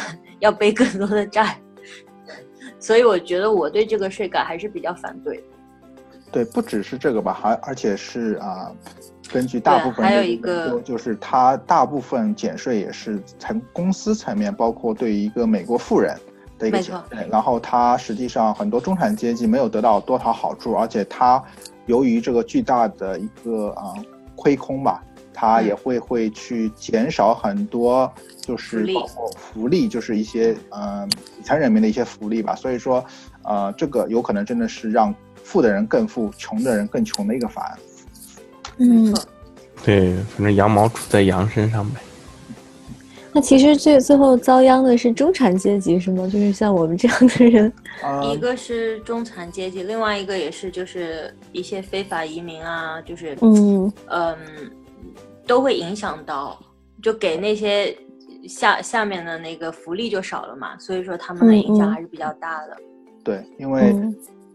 [0.40, 1.56] 要背更多的债，
[2.78, 5.42] 所以我觉得我对这个税改还是比较反对。
[6.32, 8.70] 对，不只是这个吧，还而且是啊，
[9.30, 16.14] 根据大部分还有一个就是它大部分减税也是从公司层面，包括对于一个美国富人，
[16.58, 21.42] 的一个减税，然后它实际上很多中产阶级没有得到多少好处，而且它
[21.86, 23.94] 由于这个巨大的一个啊
[24.34, 25.02] 亏空吧，
[25.38, 32.54] 它也会会去减少很多就是包括福利，就是一些呃底层人民的一些福利吧。
[32.54, 33.04] 所以说，
[33.44, 37.78] 呃，这个有可能真的是让富的人更富，穷的人更穷的一个法案。
[38.78, 39.14] 嗯，
[39.84, 42.00] 对，反正羊毛出在羊身上呗。
[43.32, 46.26] 那其实最最后遭殃的是中产阶级，是吗？
[46.26, 47.70] 就是像我们这样的人。
[48.22, 54.36] 一个是中产阶级，另外一个也是就是一些非法移民啊，就是嗯嗯，
[55.46, 56.58] 都会影响到，
[57.02, 57.96] 就给那些
[58.48, 62.76] 下下面的那个福利就少了嘛，所以说他们的影响还是比较大的。
[63.22, 63.94] 对，因为。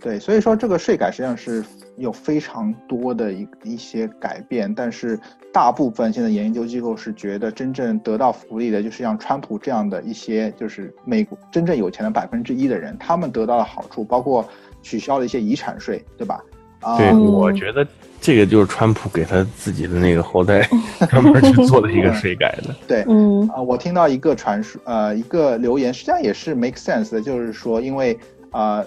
[0.03, 1.63] 对，所以说这个税改实际上是
[1.95, 5.15] 有非常多的一一些改变，但是
[5.53, 14.43] 大部分现在研究机构是觉得真正得到福利的，就是像川普这样的一些，就是美国真正有钱的百分之一的人，他们得到了好处，包括
[14.81, 16.43] 取消了一些遗产税，对吧？
[16.97, 17.85] 对，我觉得
[18.19, 20.67] 这个就是川普给他自己的那个后代
[21.09, 22.75] 专门去做的一个税改的。
[22.87, 23.47] 对，嗯。
[23.49, 28.17] 啊，我听到一个传说，呃，一个留言，实际上也是 make sense 的，就是说，因为
[28.51, 28.83] 啊。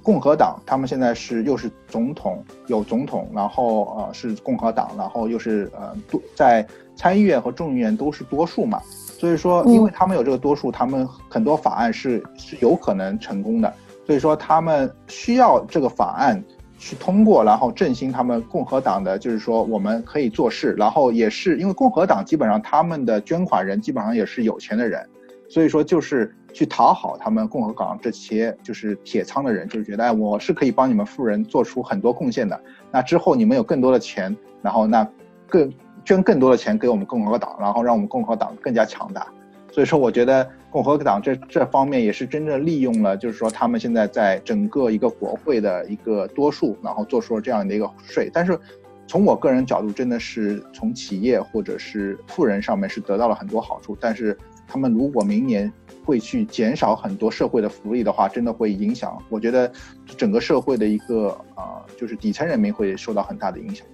[0.00, 8.80] 共和党他们现在是又是总统有总统，然后呃是共和党，然后又是呃多在参议院和众议院都是多数嘛，
[9.18, 13.70] 所以说因为他们有这个多数，他们很多法案是是有可能成功的，
[14.06, 16.42] 所以说他们需要这个法案
[16.78, 25.06] 去通过，然后振兴他们共和党的，就是说我们可以做事，然后也是因为共和党基本上他们的捐款人基本上也是有钱的人，
[25.48, 26.34] 所以说就是。
[26.54, 32.58] 去讨好他们共和党这些就是铁仓的人，就是觉得哎，我是可以帮你们富人做出很多贡献的。
[32.90, 35.06] 那之后你们有更多的钱，然后那
[35.46, 35.70] 更
[36.06, 39.26] 捐更多的钱给我们共和党，然后让我们共和党更加强大。
[39.70, 48.30] 所以说，我觉得共和党这这方面也是真正利用了，就是说他们现在在整个一个国会的一个多数，然后做出了这样的一个税。
[48.32, 48.58] 但是
[49.06, 53.96] 从我个人角度，真的是从企业或者是富人上面是得到了很多好处。
[53.98, 55.72] 但是他们如果明年，
[56.04, 59.16] 会去减少很多社会的福利的话，真的会影响。
[59.30, 59.70] 我觉得
[60.16, 63.86] 整个社会的一个啊，就是底层人民会受到很大的影响。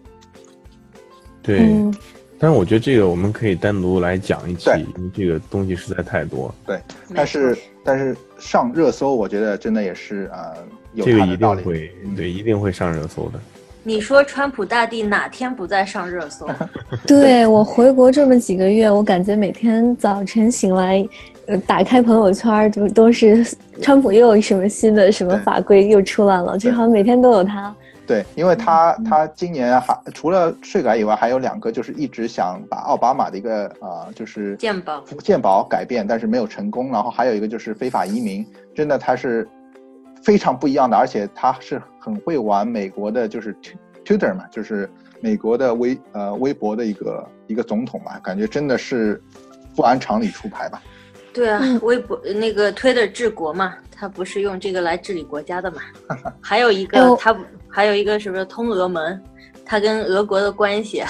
[1.42, 1.58] 对，
[2.38, 6.54] 但是我觉得这个我们可以单独来讲一期，因为这个东西实在太多。
[6.66, 6.80] 对，
[7.14, 10.52] 但是但是上热搜，我觉得真的也是啊，
[10.92, 13.40] 有这个一定会对，一定会上热搜的。
[13.82, 16.48] 你说川普大帝哪天不再上热搜？
[17.06, 21.06] 对我回国这么几个月，我感觉每天早晨醒来。
[21.46, 23.46] 呃，打开朋友圈就都是
[23.82, 27.74] 川普又有什么新的什么法规又出来了，就好像每天都有他。
[28.06, 36.92] 对，因为他他今年还除了税改以外，还有两个就是一直想把奥巴马的一个呃就是鉴宝鉴宝改变，但是没有成功。
[36.92, 39.48] 然后还有一个就是非法移民，真的他是
[40.22, 43.56] 非常不一样的，而且他是很会玩美国的，就是
[44.04, 44.90] Twitter 嘛，就是
[45.20, 49.22] 美国的微呃微博的一个一个总统嘛，感觉真的是
[49.74, 50.82] 不按常理出牌吧。
[51.34, 55.78] 对啊，微博那个推的治国嘛，他不是用这个来治理国家的嘛？
[56.40, 57.36] 还有一个他
[57.68, 59.20] 还有一个什么通俄门，
[59.64, 61.02] 他跟俄国的关系，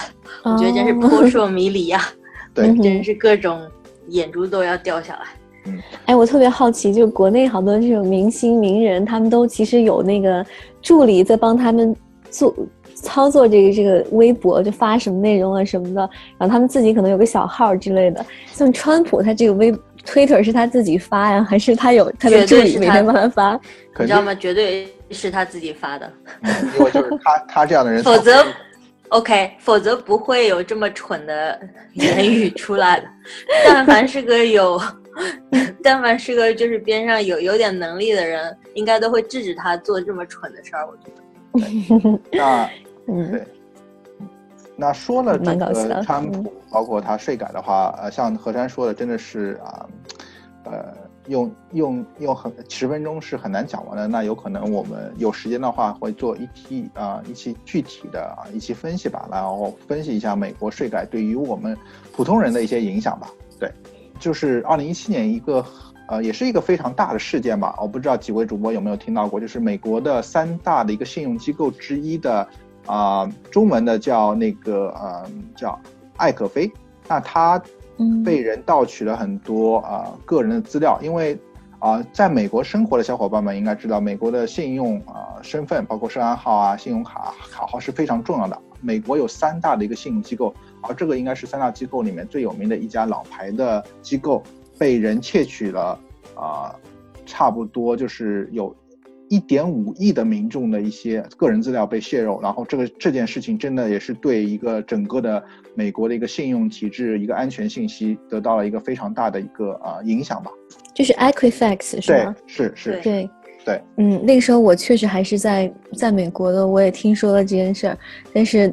[0.43, 2.01] 我觉得真是扑朔迷离呀。
[2.55, 3.61] 对，真是各种
[4.09, 5.27] 眼珠都要掉下来。
[5.67, 10.45] 嗯，哎，我特别好奇，就国内好多这种明星名人，他们都其实有那个
[10.81, 11.95] 助理在帮他们
[12.31, 12.55] 做
[12.95, 16.01] 操作这个这个微博，就发什么内容啊什么的，
[16.39, 18.25] 然后他们自己可能有个小号之类的。
[18.53, 19.75] 像川普他这个微。
[20.05, 23.59] Twitter 是他自己发呀，还是他有他的助理每天帮他发？
[23.99, 24.35] 你知道吗？
[24.35, 26.13] 绝对是他自己发的。
[26.77, 28.45] 因为就是他 他这样的人，否则
[29.09, 31.61] ，OK，否则不会有这么蠢的
[31.95, 33.07] 言语出来的。
[33.65, 34.81] 但凡是个有，
[35.83, 40.87] 但凡是个就是边上有有点能力的人，应该都会制止他做这么蠢的事儿。
[40.87, 42.21] 我觉得。
[42.33, 42.71] 那
[43.07, 43.47] 嗯，对。
[44.77, 49.87] 那说了这个川普，包括他税改的话，呃，像何山说的，真的是啊，
[50.65, 50.93] 呃，
[51.29, 54.09] 用用用很十分钟是很难讲完的。
[54.09, 61.77] 那有可能我们有时间的话，会做一期啊一期具体的啊一期分析吧，然后分析一下美国税改对于我们
[62.13, 63.29] 普通人的一些影响吧。
[63.61, 63.71] 对，
[64.19, 65.65] 就是二零一七年一个
[66.09, 67.79] 呃，也是一个非常大的事件吧。
[67.81, 72.49] 我不知道几位主播有没有听到过，就是美国的三大的一个信用机构之一的。
[72.87, 75.27] 啊，中文的叫那个呃，
[75.57, 75.79] 叫
[76.17, 76.71] 艾可菲。
[77.07, 77.63] 那他
[78.25, 81.39] 被人盗取了很多啊个人的资料，因为
[81.79, 88.59] 啊，在美国生活的小伙伴们应该知道，美国的信用啊身份，包括涉案号啊、信用卡卡号是非常重要的。
[88.81, 94.43] 美国有三大的一个信用机构，而这个应该是三大机构里面最有名的一家老牌的机构，
[94.79, 95.99] 被人窃取了
[96.35, 96.75] 啊
[97.27, 98.75] 差不多就是有。
[99.35, 105.43] 一点五亿的民众的一些个人资料被泄露，然后这个这件事情真的也是对一个整个的
[105.75, 110.53] 美国的一个信用体制、一个安全信息得到了一个非常大的一个啊影响吧。
[110.95, 112.37] 就是 Equifax 是吗？
[112.47, 113.29] 是是对
[113.65, 117.99] 对，嗯，那个时候我确实还是在在美国的，我也听说了这件事儿，
[118.33, 118.73] 但是。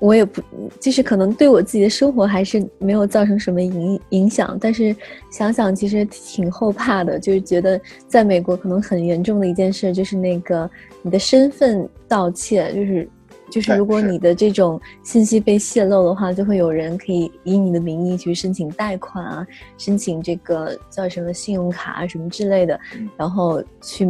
[0.00, 0.42] 我也不，
[0.80, 4.96] 就是可能对我自己的生活还是没有造成什么影影响，但是
[5.30, 7.78] 想想其实挺后怕的，就是觉得
[8.08, 10.68] 在美国可能很严重的一件事就是那个
[11.02, 13.08] 你的身份盗窃，就是
[13.50, 19.46] 就是如果你的这种信息被泄露的话，就会有人可以以你的名义去申请贷款啊，
[19.76, 22.80] 申请这个叫什么信用卡啊什么之类的，
[23.18, 24.08] 然后去。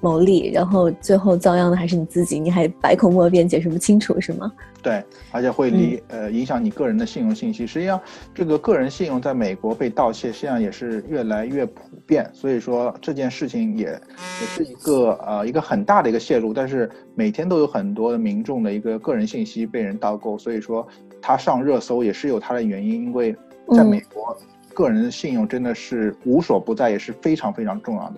[0.00, 4.50] 牟利，然后最后遭殃的还是你自己，你还百口莫辩，解释不清楚，是吗？
[4.82, 7.66] 对，而且会离呃影响你个人的信用信息。
[7.66, 8.00] 实际上，
[8.34, 12.26] 这个个人信用在美国被盗窃，实际上也是越来越普遍。
[12.32, 16.54] 所以说这件事情也也是一个呃一个很大的一个泄露。
[16.54, 20.86] 但是每天都有很多的民众的一个个人信息被人盗购，所以说
[21.20, 23.04] 它上热搜也是有它的原因。
[23.04, 23.36] 因为
[23.76, 24.34] 在美国，
[24.72, 28.14] 个人的信用真的是无所不在，也是非常非常重要的。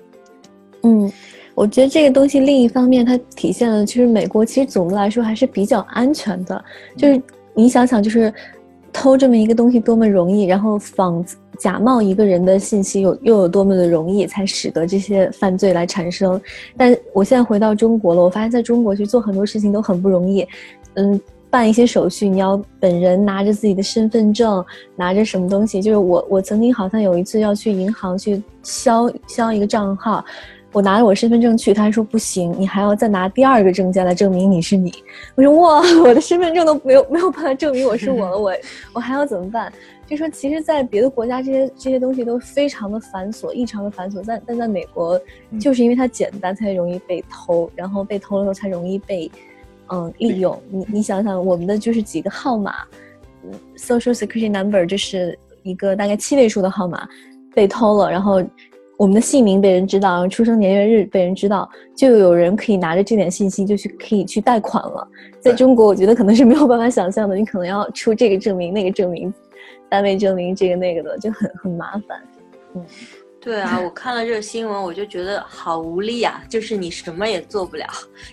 [0.85, 1.13] 嗯。
[1.55, 6.65] 我觉得这个东西另一方面，它体现了就是美国其实总的来说还是比较安全的。
[6.97, 7.21] 就是
[7.55, 8.33] 你想想，就是
[8.93, 11.25] 偷这么一个东西多么容易，然后仿
[11.59, 16.41] 假冒一个人的信息有又有多么的容易，才使得这些犯罪来产生。
[16.77, 20.47] 但我现在回到中国了，我发现在中国去做很多事情都很不容易。
[20.95, 24.65] 嗯，办一些手续，你要本人拿着自己的身份证，
[24.97, 25.83] 拿着什么东西？
[25.83, 30.25] 就是我我曾经好像有一次要去银行去销销一个账号。
[30.73, 34.91] 我拿着我身份证去，他还说不行，你还要再拿第二个证件来证明你是你。
[35.35, 38.53] 我说哇， 我的身份证都没有 没有办法证明我是我了，我
[38.95, 39.71] 我还要怎么办？
[40.07, 44.23] 就说其实，在别的国家，这些这些东西都非常的繁琐，异常的繁琐。
[44.27, 45.21] 但但在美国，
[45.61, 49.31] 就是因为它简单，才容易被偷，然后被偷了之后才容易被
[49.89, 50.59] 嗯利用。
[50.71, 52.77] 你你想想，我们的就是几个号码
[53.77, 57.07] ，Social Security Number 就是一个大概七位数的号码
[57.55, 58.43] 被偷了，然后。
[59.03, 65.09] 我们的姓名被人知道，然后出生年月日被人知道，就有人可以拿着这点信息就去可以去贷款了。
[65.41, 69.35] 在中国，我觉得可能是没有办法想象的，你可能要出这个证明、那个证明、
[69.89, 72.23] 单位证明这个那个的，就很很麻烦。
[72.77, 72.87] 嗯，
[73.41, 76.41] 对啊，我看了这个新闻，我就觉得好无力啊！
[76.49, 77.85] 就是你什么也做不了，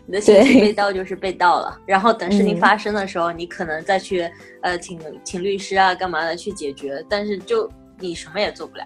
[0.05, 4.29] 你的信息被盗就是被盗了，然后等事情发生的时候，你可能再去
[4.61, 7.67] 呃请请律师啊干嘛的去解决，但是就
[7.99, 8.83] 你什么也做不了。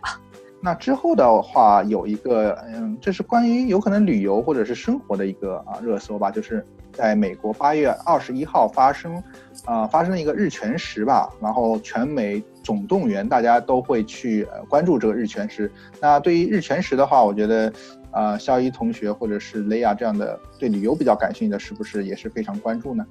[0.65, 9.21] 那之后的话，有一个，嗯，这是关于有可能旅游或者是生活的一个啊热搜吧，就是在美国八月二十一号发生，
[9.65, 15.69] 啊，发生了一个日全食吧，然后全美总动员，大家都会去呃关注这个日全食。
[15.99, 17.73] 那对于日全食的话，我觉得，
[18.11, 23.05] 啊，肖一同学或者是雷亚这样的对旅游比较感兴趣的，是不是也是非常关注呢？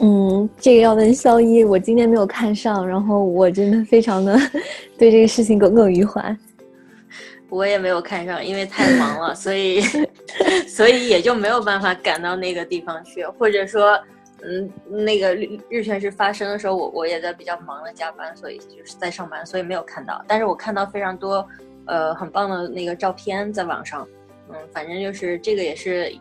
[0.00, 4.38] 嗯，这个要问肖一，我今天没有看上，然后我真的非常的
[4.98, 6.36] 对这个事情耿耿于怀。
[7.48, 9.80] 我也没有看上，因为太忙了，所以
[10.68, 13.98] 所以也就没有办法赶到那个地方去，或者说，
[14.42, 20.22] 嗯，那个日日全食发生的时候，我我也在比较忙的加班，所以就是在上班，所以没有看到。
[20.26, 21.46] 但是我看到非常多，
[21.86, 24.06] 呃，很棒的那个照片在网上，
[24.50, 26.12] 嗯，反正就是这个也是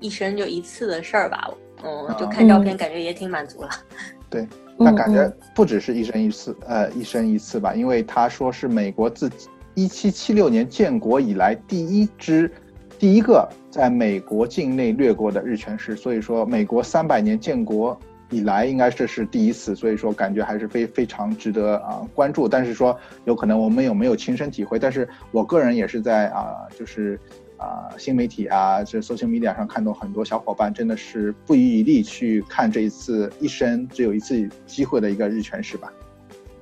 [0.00, 1.50] 一生就一次的事儿吧。
[1.82, 3.68] 嗯，就看照片，感觉也挺满足了。
[4.30, 4.46] 对，
[4.84, 9.30] 但感觉不只是一生一次，呃，一生一次吧，因为他说是美国自
[9.74, 12.50] 一七七六年建国以来第一支、
[12.98, 17.98] 第一个在美国境内掠过的日全食，所以说美国三百年建国
[18.30, 22.48] 以来应该这是第一次，所以说感觉还是非非常值得啊关注。
[22.48, 24.78] 但是说有可能我们有没有亲身体会？
[24.78, 27.18] 但是我个人也是在啊，就是。
[27.60, 35.92] 啊，新媒体啊，这 social media 上看到很多小伙伴真的是不遗余力去看这一次一生只有一次机会的一个日全食吧。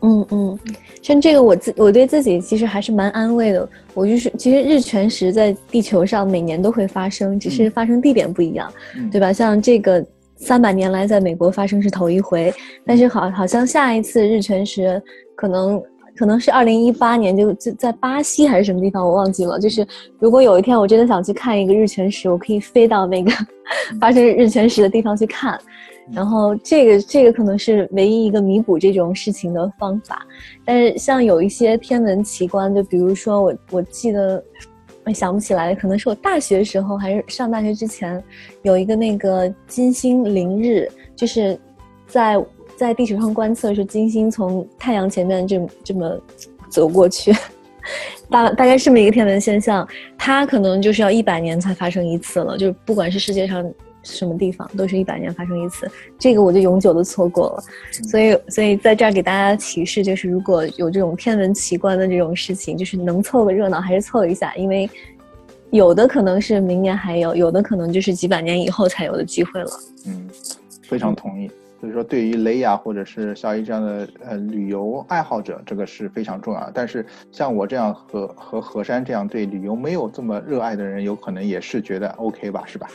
[0.01, 0.59] 嗯嗯，
[1.01, 3.68] 像这个我自我对自己其实还是蛮安慰的。
[3.94, 8.72] 我就是其实日全食在地球上每年都会发生，只是发生地点不一样，
[9.12, 9.32] 对吧？
[9.32, 10.05] 像这个
[10.36, 12.53] 三百年来在美国发生是头一回，
[12.84, 15.01] 但是好好像下一次日全食
[15.36, 15.80] 可能。
[16.18, 19.56] 可能是二零一八年，就就在巴西还是什么地方，我忘记了。
[19.58, 19.86] 就是
[20.18, 23.30] 如果有一天我真的想去看一个日全食，我可以飞到那个
[24.00, 25.56] 发生日全食的地方去看。
[26.10, 30.26] 然后这个这个可能是唯一一个弥补这种事情的方法。
[30.64, 34.42] 但是像有一些天文奇观，就比如说我我记得
[35.04, 38.20] 我想不起来，可能是我大学时候还是上大学之前，
[38.62, 41.56] 有一个那个金星凌日，就是
[42.08, 42.44] 在。
[42.78, 46.16] 在地球上观测是金星从太阳前面这这么
[46.68, 47.34] 走过去，
[48.30, 53.68] 大大概这么一个天文现象，它可能就是要一百年才发生一次了，就不管是世界上
[54.04, 57.64] 什么地方，都是一百年发生一次，这个我就永久的错过了。
[58.08, 64.88] 所以，所以在这儿给大家提示，就是如果有这种天文奇观的这种事情，就是能凑个热闹还是凑一下，因为
[65.70, 69.70] 有的可能是明年还有，有的可能就是几百年以后才有的机会了。
[70.06, 70.30] 嗯，
[70.82, 71.50] 非常同意。
[71.80, 76.72] 所以说，对于雷亚或者是小易这样的呃旅游爱好者，这个是非常重要的。
[76.74, 82.88] 但是像我这样和和何山这样对旅游没有这么热爱的人，有可能也是觉得 OK 吧，是吧？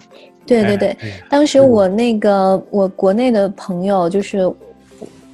[0.46, 0.96] 对对对，
[1.28, 4.50] 当时我那个我国内的朋友就是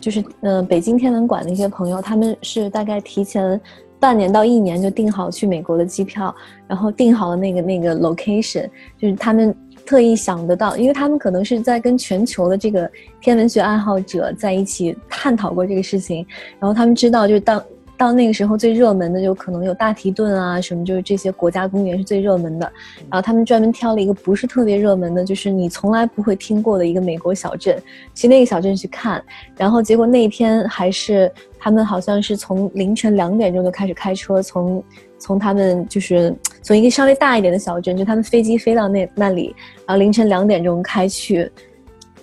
[0.01, 3.59] 就是嗯北京天文馆的一些朋友，他们是大概提前
[4.01, 6.35] 半年到一年就订好去美国的机票，
[6.67, 9.55] 然后订好了那个那个 location，就是他们。
[9.87, 16.27] 特意想得到，因为他们可能是在跟全球的这个天文学爱好者在一起探讨过这个事情，
[16.59, 17.63] 然后他们知道，就是当
[17.97, 22.71] 到那个时候最热门的就可能有大提顿啊什么，就是这些国家公园是最热门的。
[23.11, 27.81] 然后他们专门挑了一个不是特别热门的，就是你从来不会听过的一个美国小镇，
[28.15, 29.25] 去那个小镇去看。
[29.57, 34.83] 然后结果那天还是他们好像是从凌晨两点钟就开始开车从。
[35.19, 36.33] 从他们就是
[36.67, 39.55] 从一个稍微大一点的小镇，就他们飞机飞到那那里，
[39.87, 41.49] 然后凌晨两点钟开去，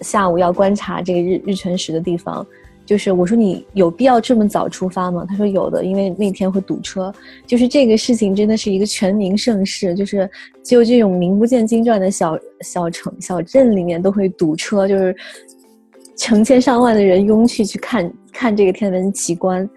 [0.01, 2.45] 下午要观察这个日日全食的地方。
[2.85, 5.25] 就是我说你有必要这么早出发吗？
[5.25, 7.09] 他说有的，因为那天会堵车。
[7.47, 10.29] 就是这个事情真的是一个全民盛事，就是
[10.61, 15.15] 就这种名不见经传的小小城小镇里面都会堵车，就是
[16.17, 19.67] 成千上万的人拥去去看看这个天文奇观。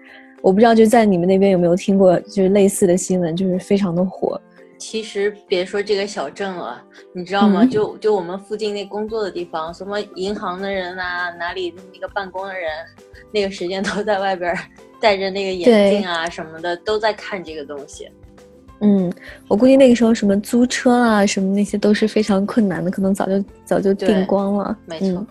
[0.41, 4.37] 我不知道就在你们那边有没有听过，就是类似的新闻，就是非常的火。
[4.77, 6.81] 其实别说这个小镇了，
[7.13, 7.65] 你知道吗？
[7.65, 12.69] 就就我们附近那工作的地方，什么银行的人啊，哪里那个办公的人，
[13.31, 14.55] 那个时间都在外边
[14.99, 18.09] 戴着那个眼镜啊什么的，都在看这个东西。
[18.79, 19.11] 嗯，
[19.47, 24.77] 我估计那个时候什么租车啊，什么那些都是非常困难的，可能早就早就订光了。
[24.85, 25.25] 没错。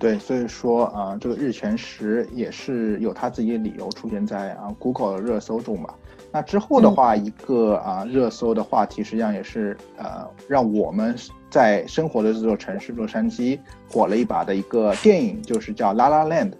[0.00, 5.94] 对，所以说啊，这个日全食也是有他自己的理由出现在啊 Google 热搜中嘛。
[6.38, 11.12] 那之后的话，一个啊热搜的话题，实际上也是呃让我们
[11.50, 13.58] 在生活的这座城市洛杉矶
[13.90, 16.50] 火了一把的一个电影，就是叫《La La Land》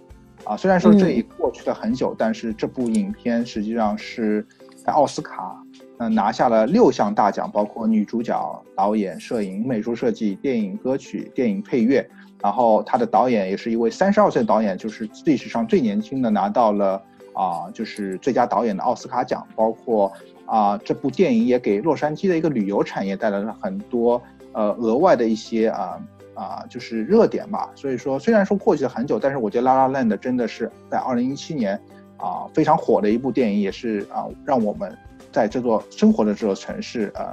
[0.43, 0.57] 啊。
[0.57, 5.55] 虽然说这已过去了很久，但是这部影片实际上是在奥斯卡
[5.99, 12.05] 嗯拿下了六项大奖，包括女主角、导演、摄影、美术设计、电影歌曲、电影配乐。
[12.43, 17.01] 然后他的导演也是一位三十二岁导演，就是历史上最年轻的拿到了
[17.39, 19.47] 啊，就是最佳导演的奥斯卡奖。
[19.55, 20.11] 包括
[20.45, 24.21] 啊，这部电影也给洛杉矶的一个旅游产业带来了很多
[24.51, 25.97] 呃额外的一些啊
[26.33, 27.69] 啊，就是热点吧。
[27.75, 31.79] 所以说，虽然说过去了很久，但是我觉得《拉拉 land》真的是在二零一七年
[32.17, 34.91] 啊非常火的一部电影，也是啊让我们
[35.31, 37.23] 在这座生活的这座城市呃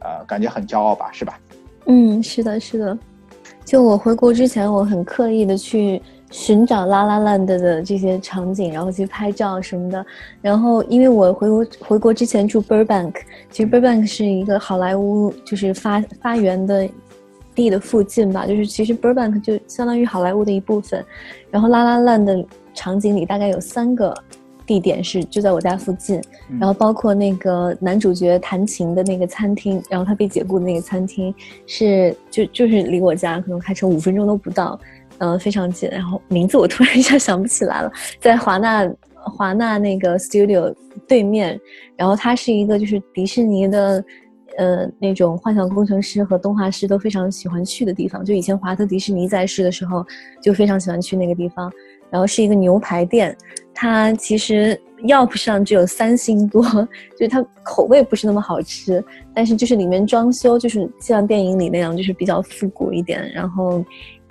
[0.00, 1.40] 呃感觉很骄傲吧，是吧？
[1.86, 2.96] 嗯，是的，是的。
[3.64, 6.00] 就我回国之前，我很刻意的去
[6.30, 10.06] 寻找拉拉烂的的这些场景，然后去拍照什么的。
[10.40, 13.14] 然后，因为我回国回国之前住 Burbank，
[13.50, 16.88] 其实 Burbank 是一个好莱坞就是发发源的
[17.54, 21.04] 地的附近吧，就是其实 Burbank 就相当于好莱坞的一部分。
[21.50, 24.14] 然后拉拉烂的场景里大概有三个。
[24.66, 26.22] 地点是就在我家附近，
[26.60, 31.34] 然后包括那个男主角弹琴的那个餐厅，然后他被解雇的那个餐厅
[31.66, 34.78] 是就就是离我家可能开车五分钟都不到，
[35.20, 35.88] 嗯，非常近。
[35.88, 37.90] 然后名字我突然一下想不起来了，
[38.20, 40.74] 在华纳华纳那个 studio
[41.06, 41.58] 对面，
[41.96, 44.04] 然后它是一个就是迪士尼的，
[44.56, 48.24] 呃，那种幻想工程师和动画师都非常喜欢去的地方。
[48.24, 50.04] 就以前华特迪士尼在世的时候，
[50.42, 51.70] 就非常喜欢去那个地方。
[52.12, 53.36] 然后是一个牛排店，
[53.72, 56.60] 它其实要不上只有三星多，
[57.16, 59.00] 就是它口味不是那么好吃，
[59.32, 63.84] 但是就是里面装修就是像电影里那样，就是比较复古一点，然后，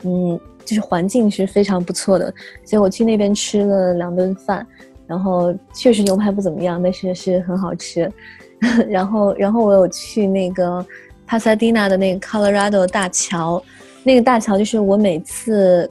[0.03, 2.33] 嗯，就是环境是非常不错的，
[2.65, 4.65] 所以我去那边吃了两顿饭，
[5.07, 8.11] 然后确实牛排不怎么样，但是是很好吃，
[8.87, 10.85] 然后然后我有去那个
[11.25, 13.63] 帕萨蒂纳的那个 Colorado 大桥，
[14.03, 15.89] 那个大桥就是我每次。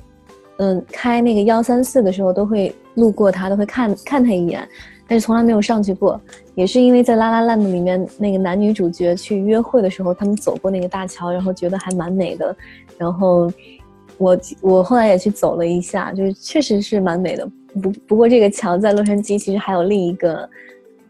[0.61, 4.69] 嗯，开那个幺三四的时候都会路过它，都会看看它一眼，
[5.07, 6.21] 但是从来没有上去过。
[6.57, 12.57] 也是因为在《拉拉烂》的里面，那个男女主角去约会的时候，他们走过那个大桥，然后觉得还蛮美的。
[12.99, 13.49] 然后
[14.19, 17.49] 我我后来也去走了一下，就是确实是蛮美的。
[17.81, 20.49] 不不过这个桥在洛杉矶其实还有另一个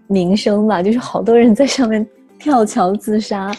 [0.07, 2.07] 名声吧，就是好多人在上面
[2.39, 3.51] 跳桥自杀，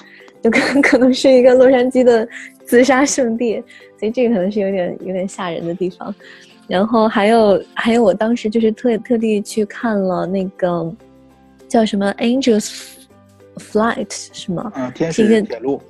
[0.41, 2.27] 就可可能是一个洛杉矶的
[2.65, 3.63] 自杀圣地。
[3.99, 6.13] 所以这个可能是有点有点吓人的地方，
[6.67, 10.89] 然后还有还有我当时就是特特地去看了那个
[11.67, 12.93] 叫什么 Angels
[13.57, 14.71] Flight 是吗？
[14.75, 15.81] 嗯，天使铁路。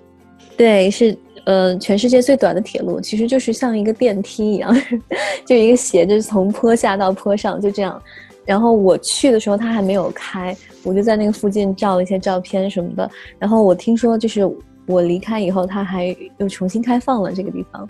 [0.58, 1.16] 对，是
[1.50, 4.72] 呃，全世界最短的铁路，其实就是像一个电梯一样，
[5.44, 8.00] 就一个斜着从坡下到坡上，就这样。
[8.46, 13.10] 然后我去的时候，它还没有开，我就在那个附近照了一些照片什么的。
[13.40, 14.48] 然后我听说，就是
[14.86, 17.90] 我离开以后，它还又重新开放了这个地方。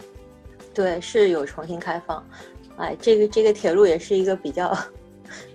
[0.74, 2.24] 对，是有重新开放。
[2.78, 4.78] 哎，这个这个铁路也是一个比较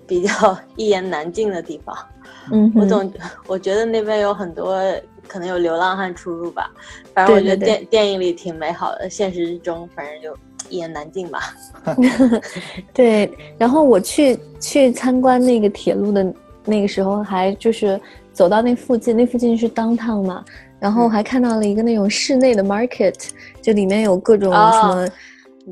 [0.07, 1.97] 比较一言难尽的地方。
[2.53, 3.11] 嗯，我总
[3.47, 4.79] 我觉得那边有很多
[5.27, 6.71] 可能有流浪汉出入吧。
[7.15, 10.37] 反正我觉得电电影里挺美好的，现实中反正就。
[10.71, 11.55] 一言难尽吧。
[12.95, 16.35] 对，然后我去去参观那个铁路的
[16.65, 18.01] 那个时候，还就是
[18.33, 20.43] 走到那附近，那附近是 downtown 嘛，
[20.81, 23.29] 然后还看到了一个那种室内的 market，
[23.61, 25.09] 就里面有各种什么，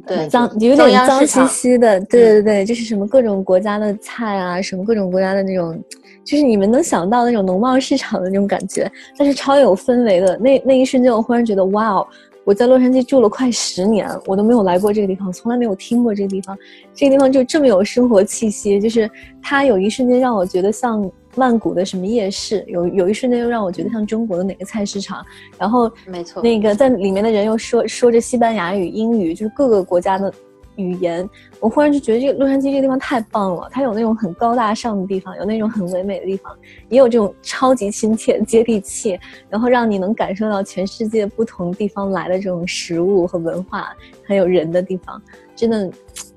[0.06, 5.78] 对，脏有点脏兮兮的，对对对，就是什么各种国家的菜啊，什么各种国家的那种，
[6.24, 10.36] 就是你们能想到那种农贸市场的那种感觉，但是超有氛围的。
[10.38, 12.06] 那那一瞬间，我忽然觉得，哇哦！
[12.44, 16.58] 我在洛杉矶住了快十年，我都没有来过这个地方，从来没有听过这个地方。
[16.92, 19.08] 这个地方就这么有生活气息，就是
[19.40, 25.24] 它有一瞬间让我觉得像曼谷的什么夜市，有有一瞬间又让我觉得像中国的哪个菜市场。
[25.58, 30.32] 然后，没错，那个在里面的人又说说着西班牙语、英语，就是各个国家的。
[30.76, 31.28] 语言，
[31.60, 33.68] 我忽然就觉得这个洛杉矶这个地方太棒了。
[33.70, 36.56] 它有那种很高大上的地方，有那种很唯美的地方，
[36.88, 39.20] 也有这种超级亲切、接地气，
[39.50, 45.20] 然后让你能感受到全世界不同地方来的这种食物和文化，还有人的地方。
[45.54, 45.90] 真的，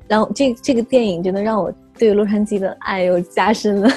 [0.06, 3.90] 然后这这个电影真的让我对洛杉矶的爱又加深了，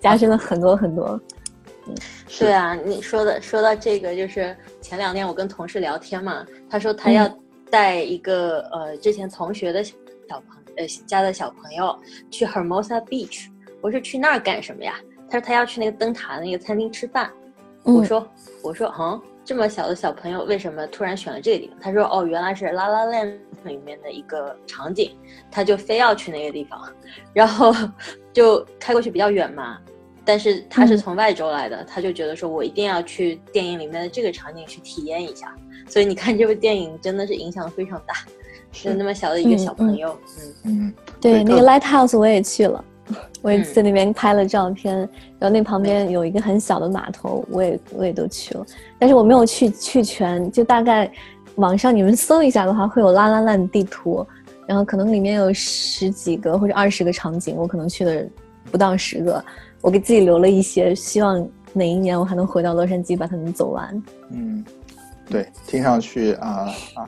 [0.00, 1.20] 加深了很多很多。
[1.86, 1.94] 嗯，
[2.38, 7.28] 对啊，你说的说到这个，就是前两天我跟同事聊天嘛，他说他要。
[7.68, 9.92] 带一个呃之前同学的小
[10.28, 11.98] 朋呃家的小朋友
[12.30, 13.48] 去 Hermosa Beach，
[13.80, 14.94] 我说去那儿干什么呀？
[15.28, 17.28] 他说他要去那个灯塔那个餐厅吃饭。
[17.82, 18.24] 我说
[18.62, 21.78] 我说嗯，这么小的小朋友为什么突然选了这个地方？
[21.80, 25.12] 他说哦，原来是拉拉 La Land 里面的一个场景，
[25.52, 26.82] 他就非要去那个地方，
[27.32, 27.72] 然后
[28.32, 29.78] 就开过去比较远嘛。
[30.24, 35.54] 但是他是从外州来的，他就觉得说我一定要去电影里面的这个场景去体验一下。
[35.88, 38.14] 所以你看，这部电影真的是影响非常大，
[38.72, 42.84] 是那么小的一个小朋友，嗯嗯，对，那个 Lighthouse 我也去了，
[43.42, 44.96] 我也在那边拍了照片，
[45.38, 48.66] 然后那旁边有一个很小的码头，我也我也都去了，
[48.98, 51.10] 但是我没有去去全，就大概
[51.56, 54.26] 网上你们搜一下的话，会有拉拉烂地图，
[54.66, 58.22] 然后可能里面有十几个或者二十个场景，我可能去了
[58.70, 59.44] 不到十个，
[59.80, 64.64] 我给自己留了一些，希望哪一年我还能回到洛杉矶把它们走完，嗯。
[65.28, 67.04] 对，听上去啊啊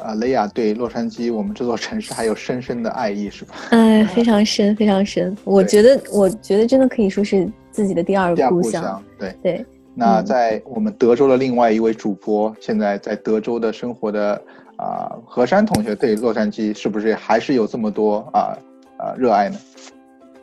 [0.00, 3.54] 啊，雷亚对洛杉矶我们这座城市还有深深的爱意，是吧？
[3.70, 5.36] 哎，非常深，非常深。
[5.44, 9.02] 我觉得，我觉得真的可以说是自己的第二故乡。
[9.18, 9.66] 对对。
[9.98, 14.40] 那在我们德州的另外一位主播，现在在德州的生活的
[14.76, 18.52] 啊，何山同学对洛杉矶是不是还是有这么多啊
[18.98, 19.58] 啊热爱呢？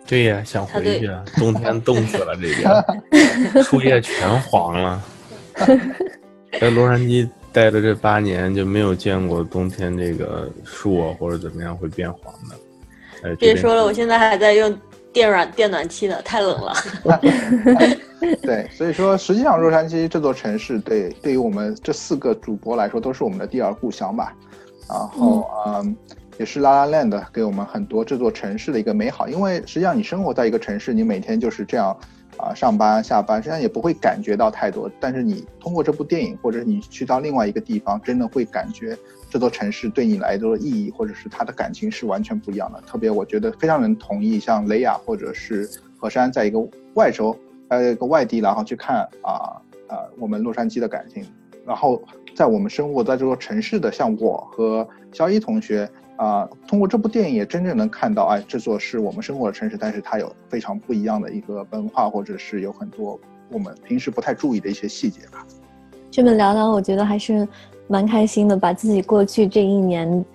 [0.07, 5.03] 对呀，想回去啊，冬天冻死了这边， 树叶全黄了。
[6.59, 13.35] 在洛杉矶待了这八年，就没有见过冬天这个树啊或者怎么样会变黄的。
[13.35, 14.75] 别说了，我现在还在用
[15.13, 16.73] 电暖电暖气呢，太冷了。
[18.41, 24.35] 对，所以说实际上洛杉矶这座城市，对对于我们这四个主播来说，都是我们的第二故乡吧。
[24.89, 25.95] 然后嗯，
[26.39, 31.95] 也是拉拉 land 给我们很多这座城市的一个美好，因为实际上你生活在一个城市，你每天就是这样。
[32.38, 34.89] 啊，上班下班，实际上也不会感觉到太多。
[34.99, 38.97] 但是你通过这部电影，或者你去到另外一个地方，真的会感觉
[39.29, 42.81] 这座城市对你来说的意义，或者是它的感情是完全不一样的。
[42.81, 46.59] 特别我觉得非常能同意，像雷亚或者是何山，在一个
[46.95, 47.38] 外州，
[47.69, 51.25] 有一个外地，然后去看啊啊我们洛杉矶的感情，
[51.65, 52.01] 然后
[52.36, 55.89] 在我们生活在这座城市的，像我和肖一同学。
[56.16, 65.45] 啊，通过这部电影也真正能看到，哎，这座是我们生活的城市，但是它有非常不一样的一个文化，或者是有很多我们平时不太注意的一些细节吧。
[66.11, 67.47] 这么聊聊，我觉得还是
[67.88, 70.26] 蛮开心的，把自己过去这一年，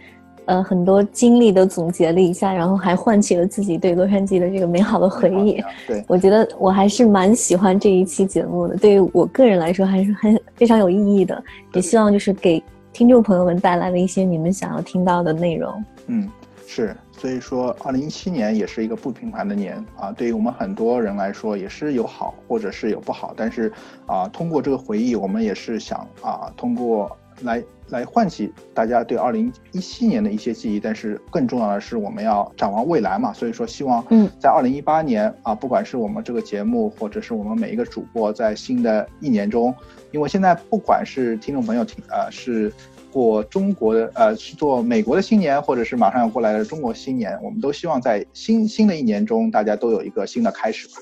[0.47, 5.63] 呃，很多经历都总结了一下，然后还唤起了自己对洛杉矶的这个美好的回忆。
[5.87, 11.41] 对，我觉得我还是蛮喜欢这一期节目的，对于我个人来说还是很非常有意义的，
[11.75, 12.61] 也希望就是给。
[12.99, 15.85] 听众朋友们带来了一些你们想要听到的内容。
[16.09, 16.29] 嗯，
[16.67, 23.73] 是，所以说，二零一七年也是一个不平凡的年啊，对于我们很多人来说也是有好或者是有不好，但是
[24.07, 33.33] 啊，通过这个回忆，我们也是想啊，通过来来唤起大家对二零一七年的一些记忆，但是更重要的是我们要展望未来嘛。
[33.33, 39.75] 所以说，希望嗯在二零一八年啊，不管是我们这个节目，或者是我们每一个主播，在新的一年中，
[40.11, 42.73] 因为现在不管是听众朋友听呃是
[43.11, 50.95] 过中国的呃是做美国的新年，或者是马上要过来的中国新年，我们都希望在新新的一年中，大家都有一个新的开始吧。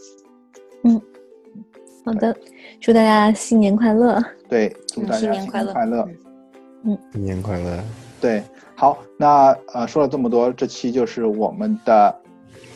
[0.85, 1.01] 嗯
[2.05, 2.37] 好的，
[2.81, 4.23] 祝大家新年快乐。
[4.49, 6.09] 对，祝嗯大家新新年快乐快乐。
[6.87, 6.99] 嗯。
[7.13, 7.79] 新年快乐！
[8.21, 8.43] 对，
[8.75, 12.15] 好，那呃说了这么多，这期就是我们的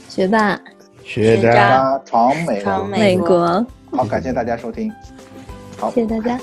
[0.09, 0.61] 学霸，
[1.03, 1.99] 学渣。
[2.05, 4.93] 闯美闯美国国，好，感谢大家收听。
[5.79, 6.39] 好，谢谢大家。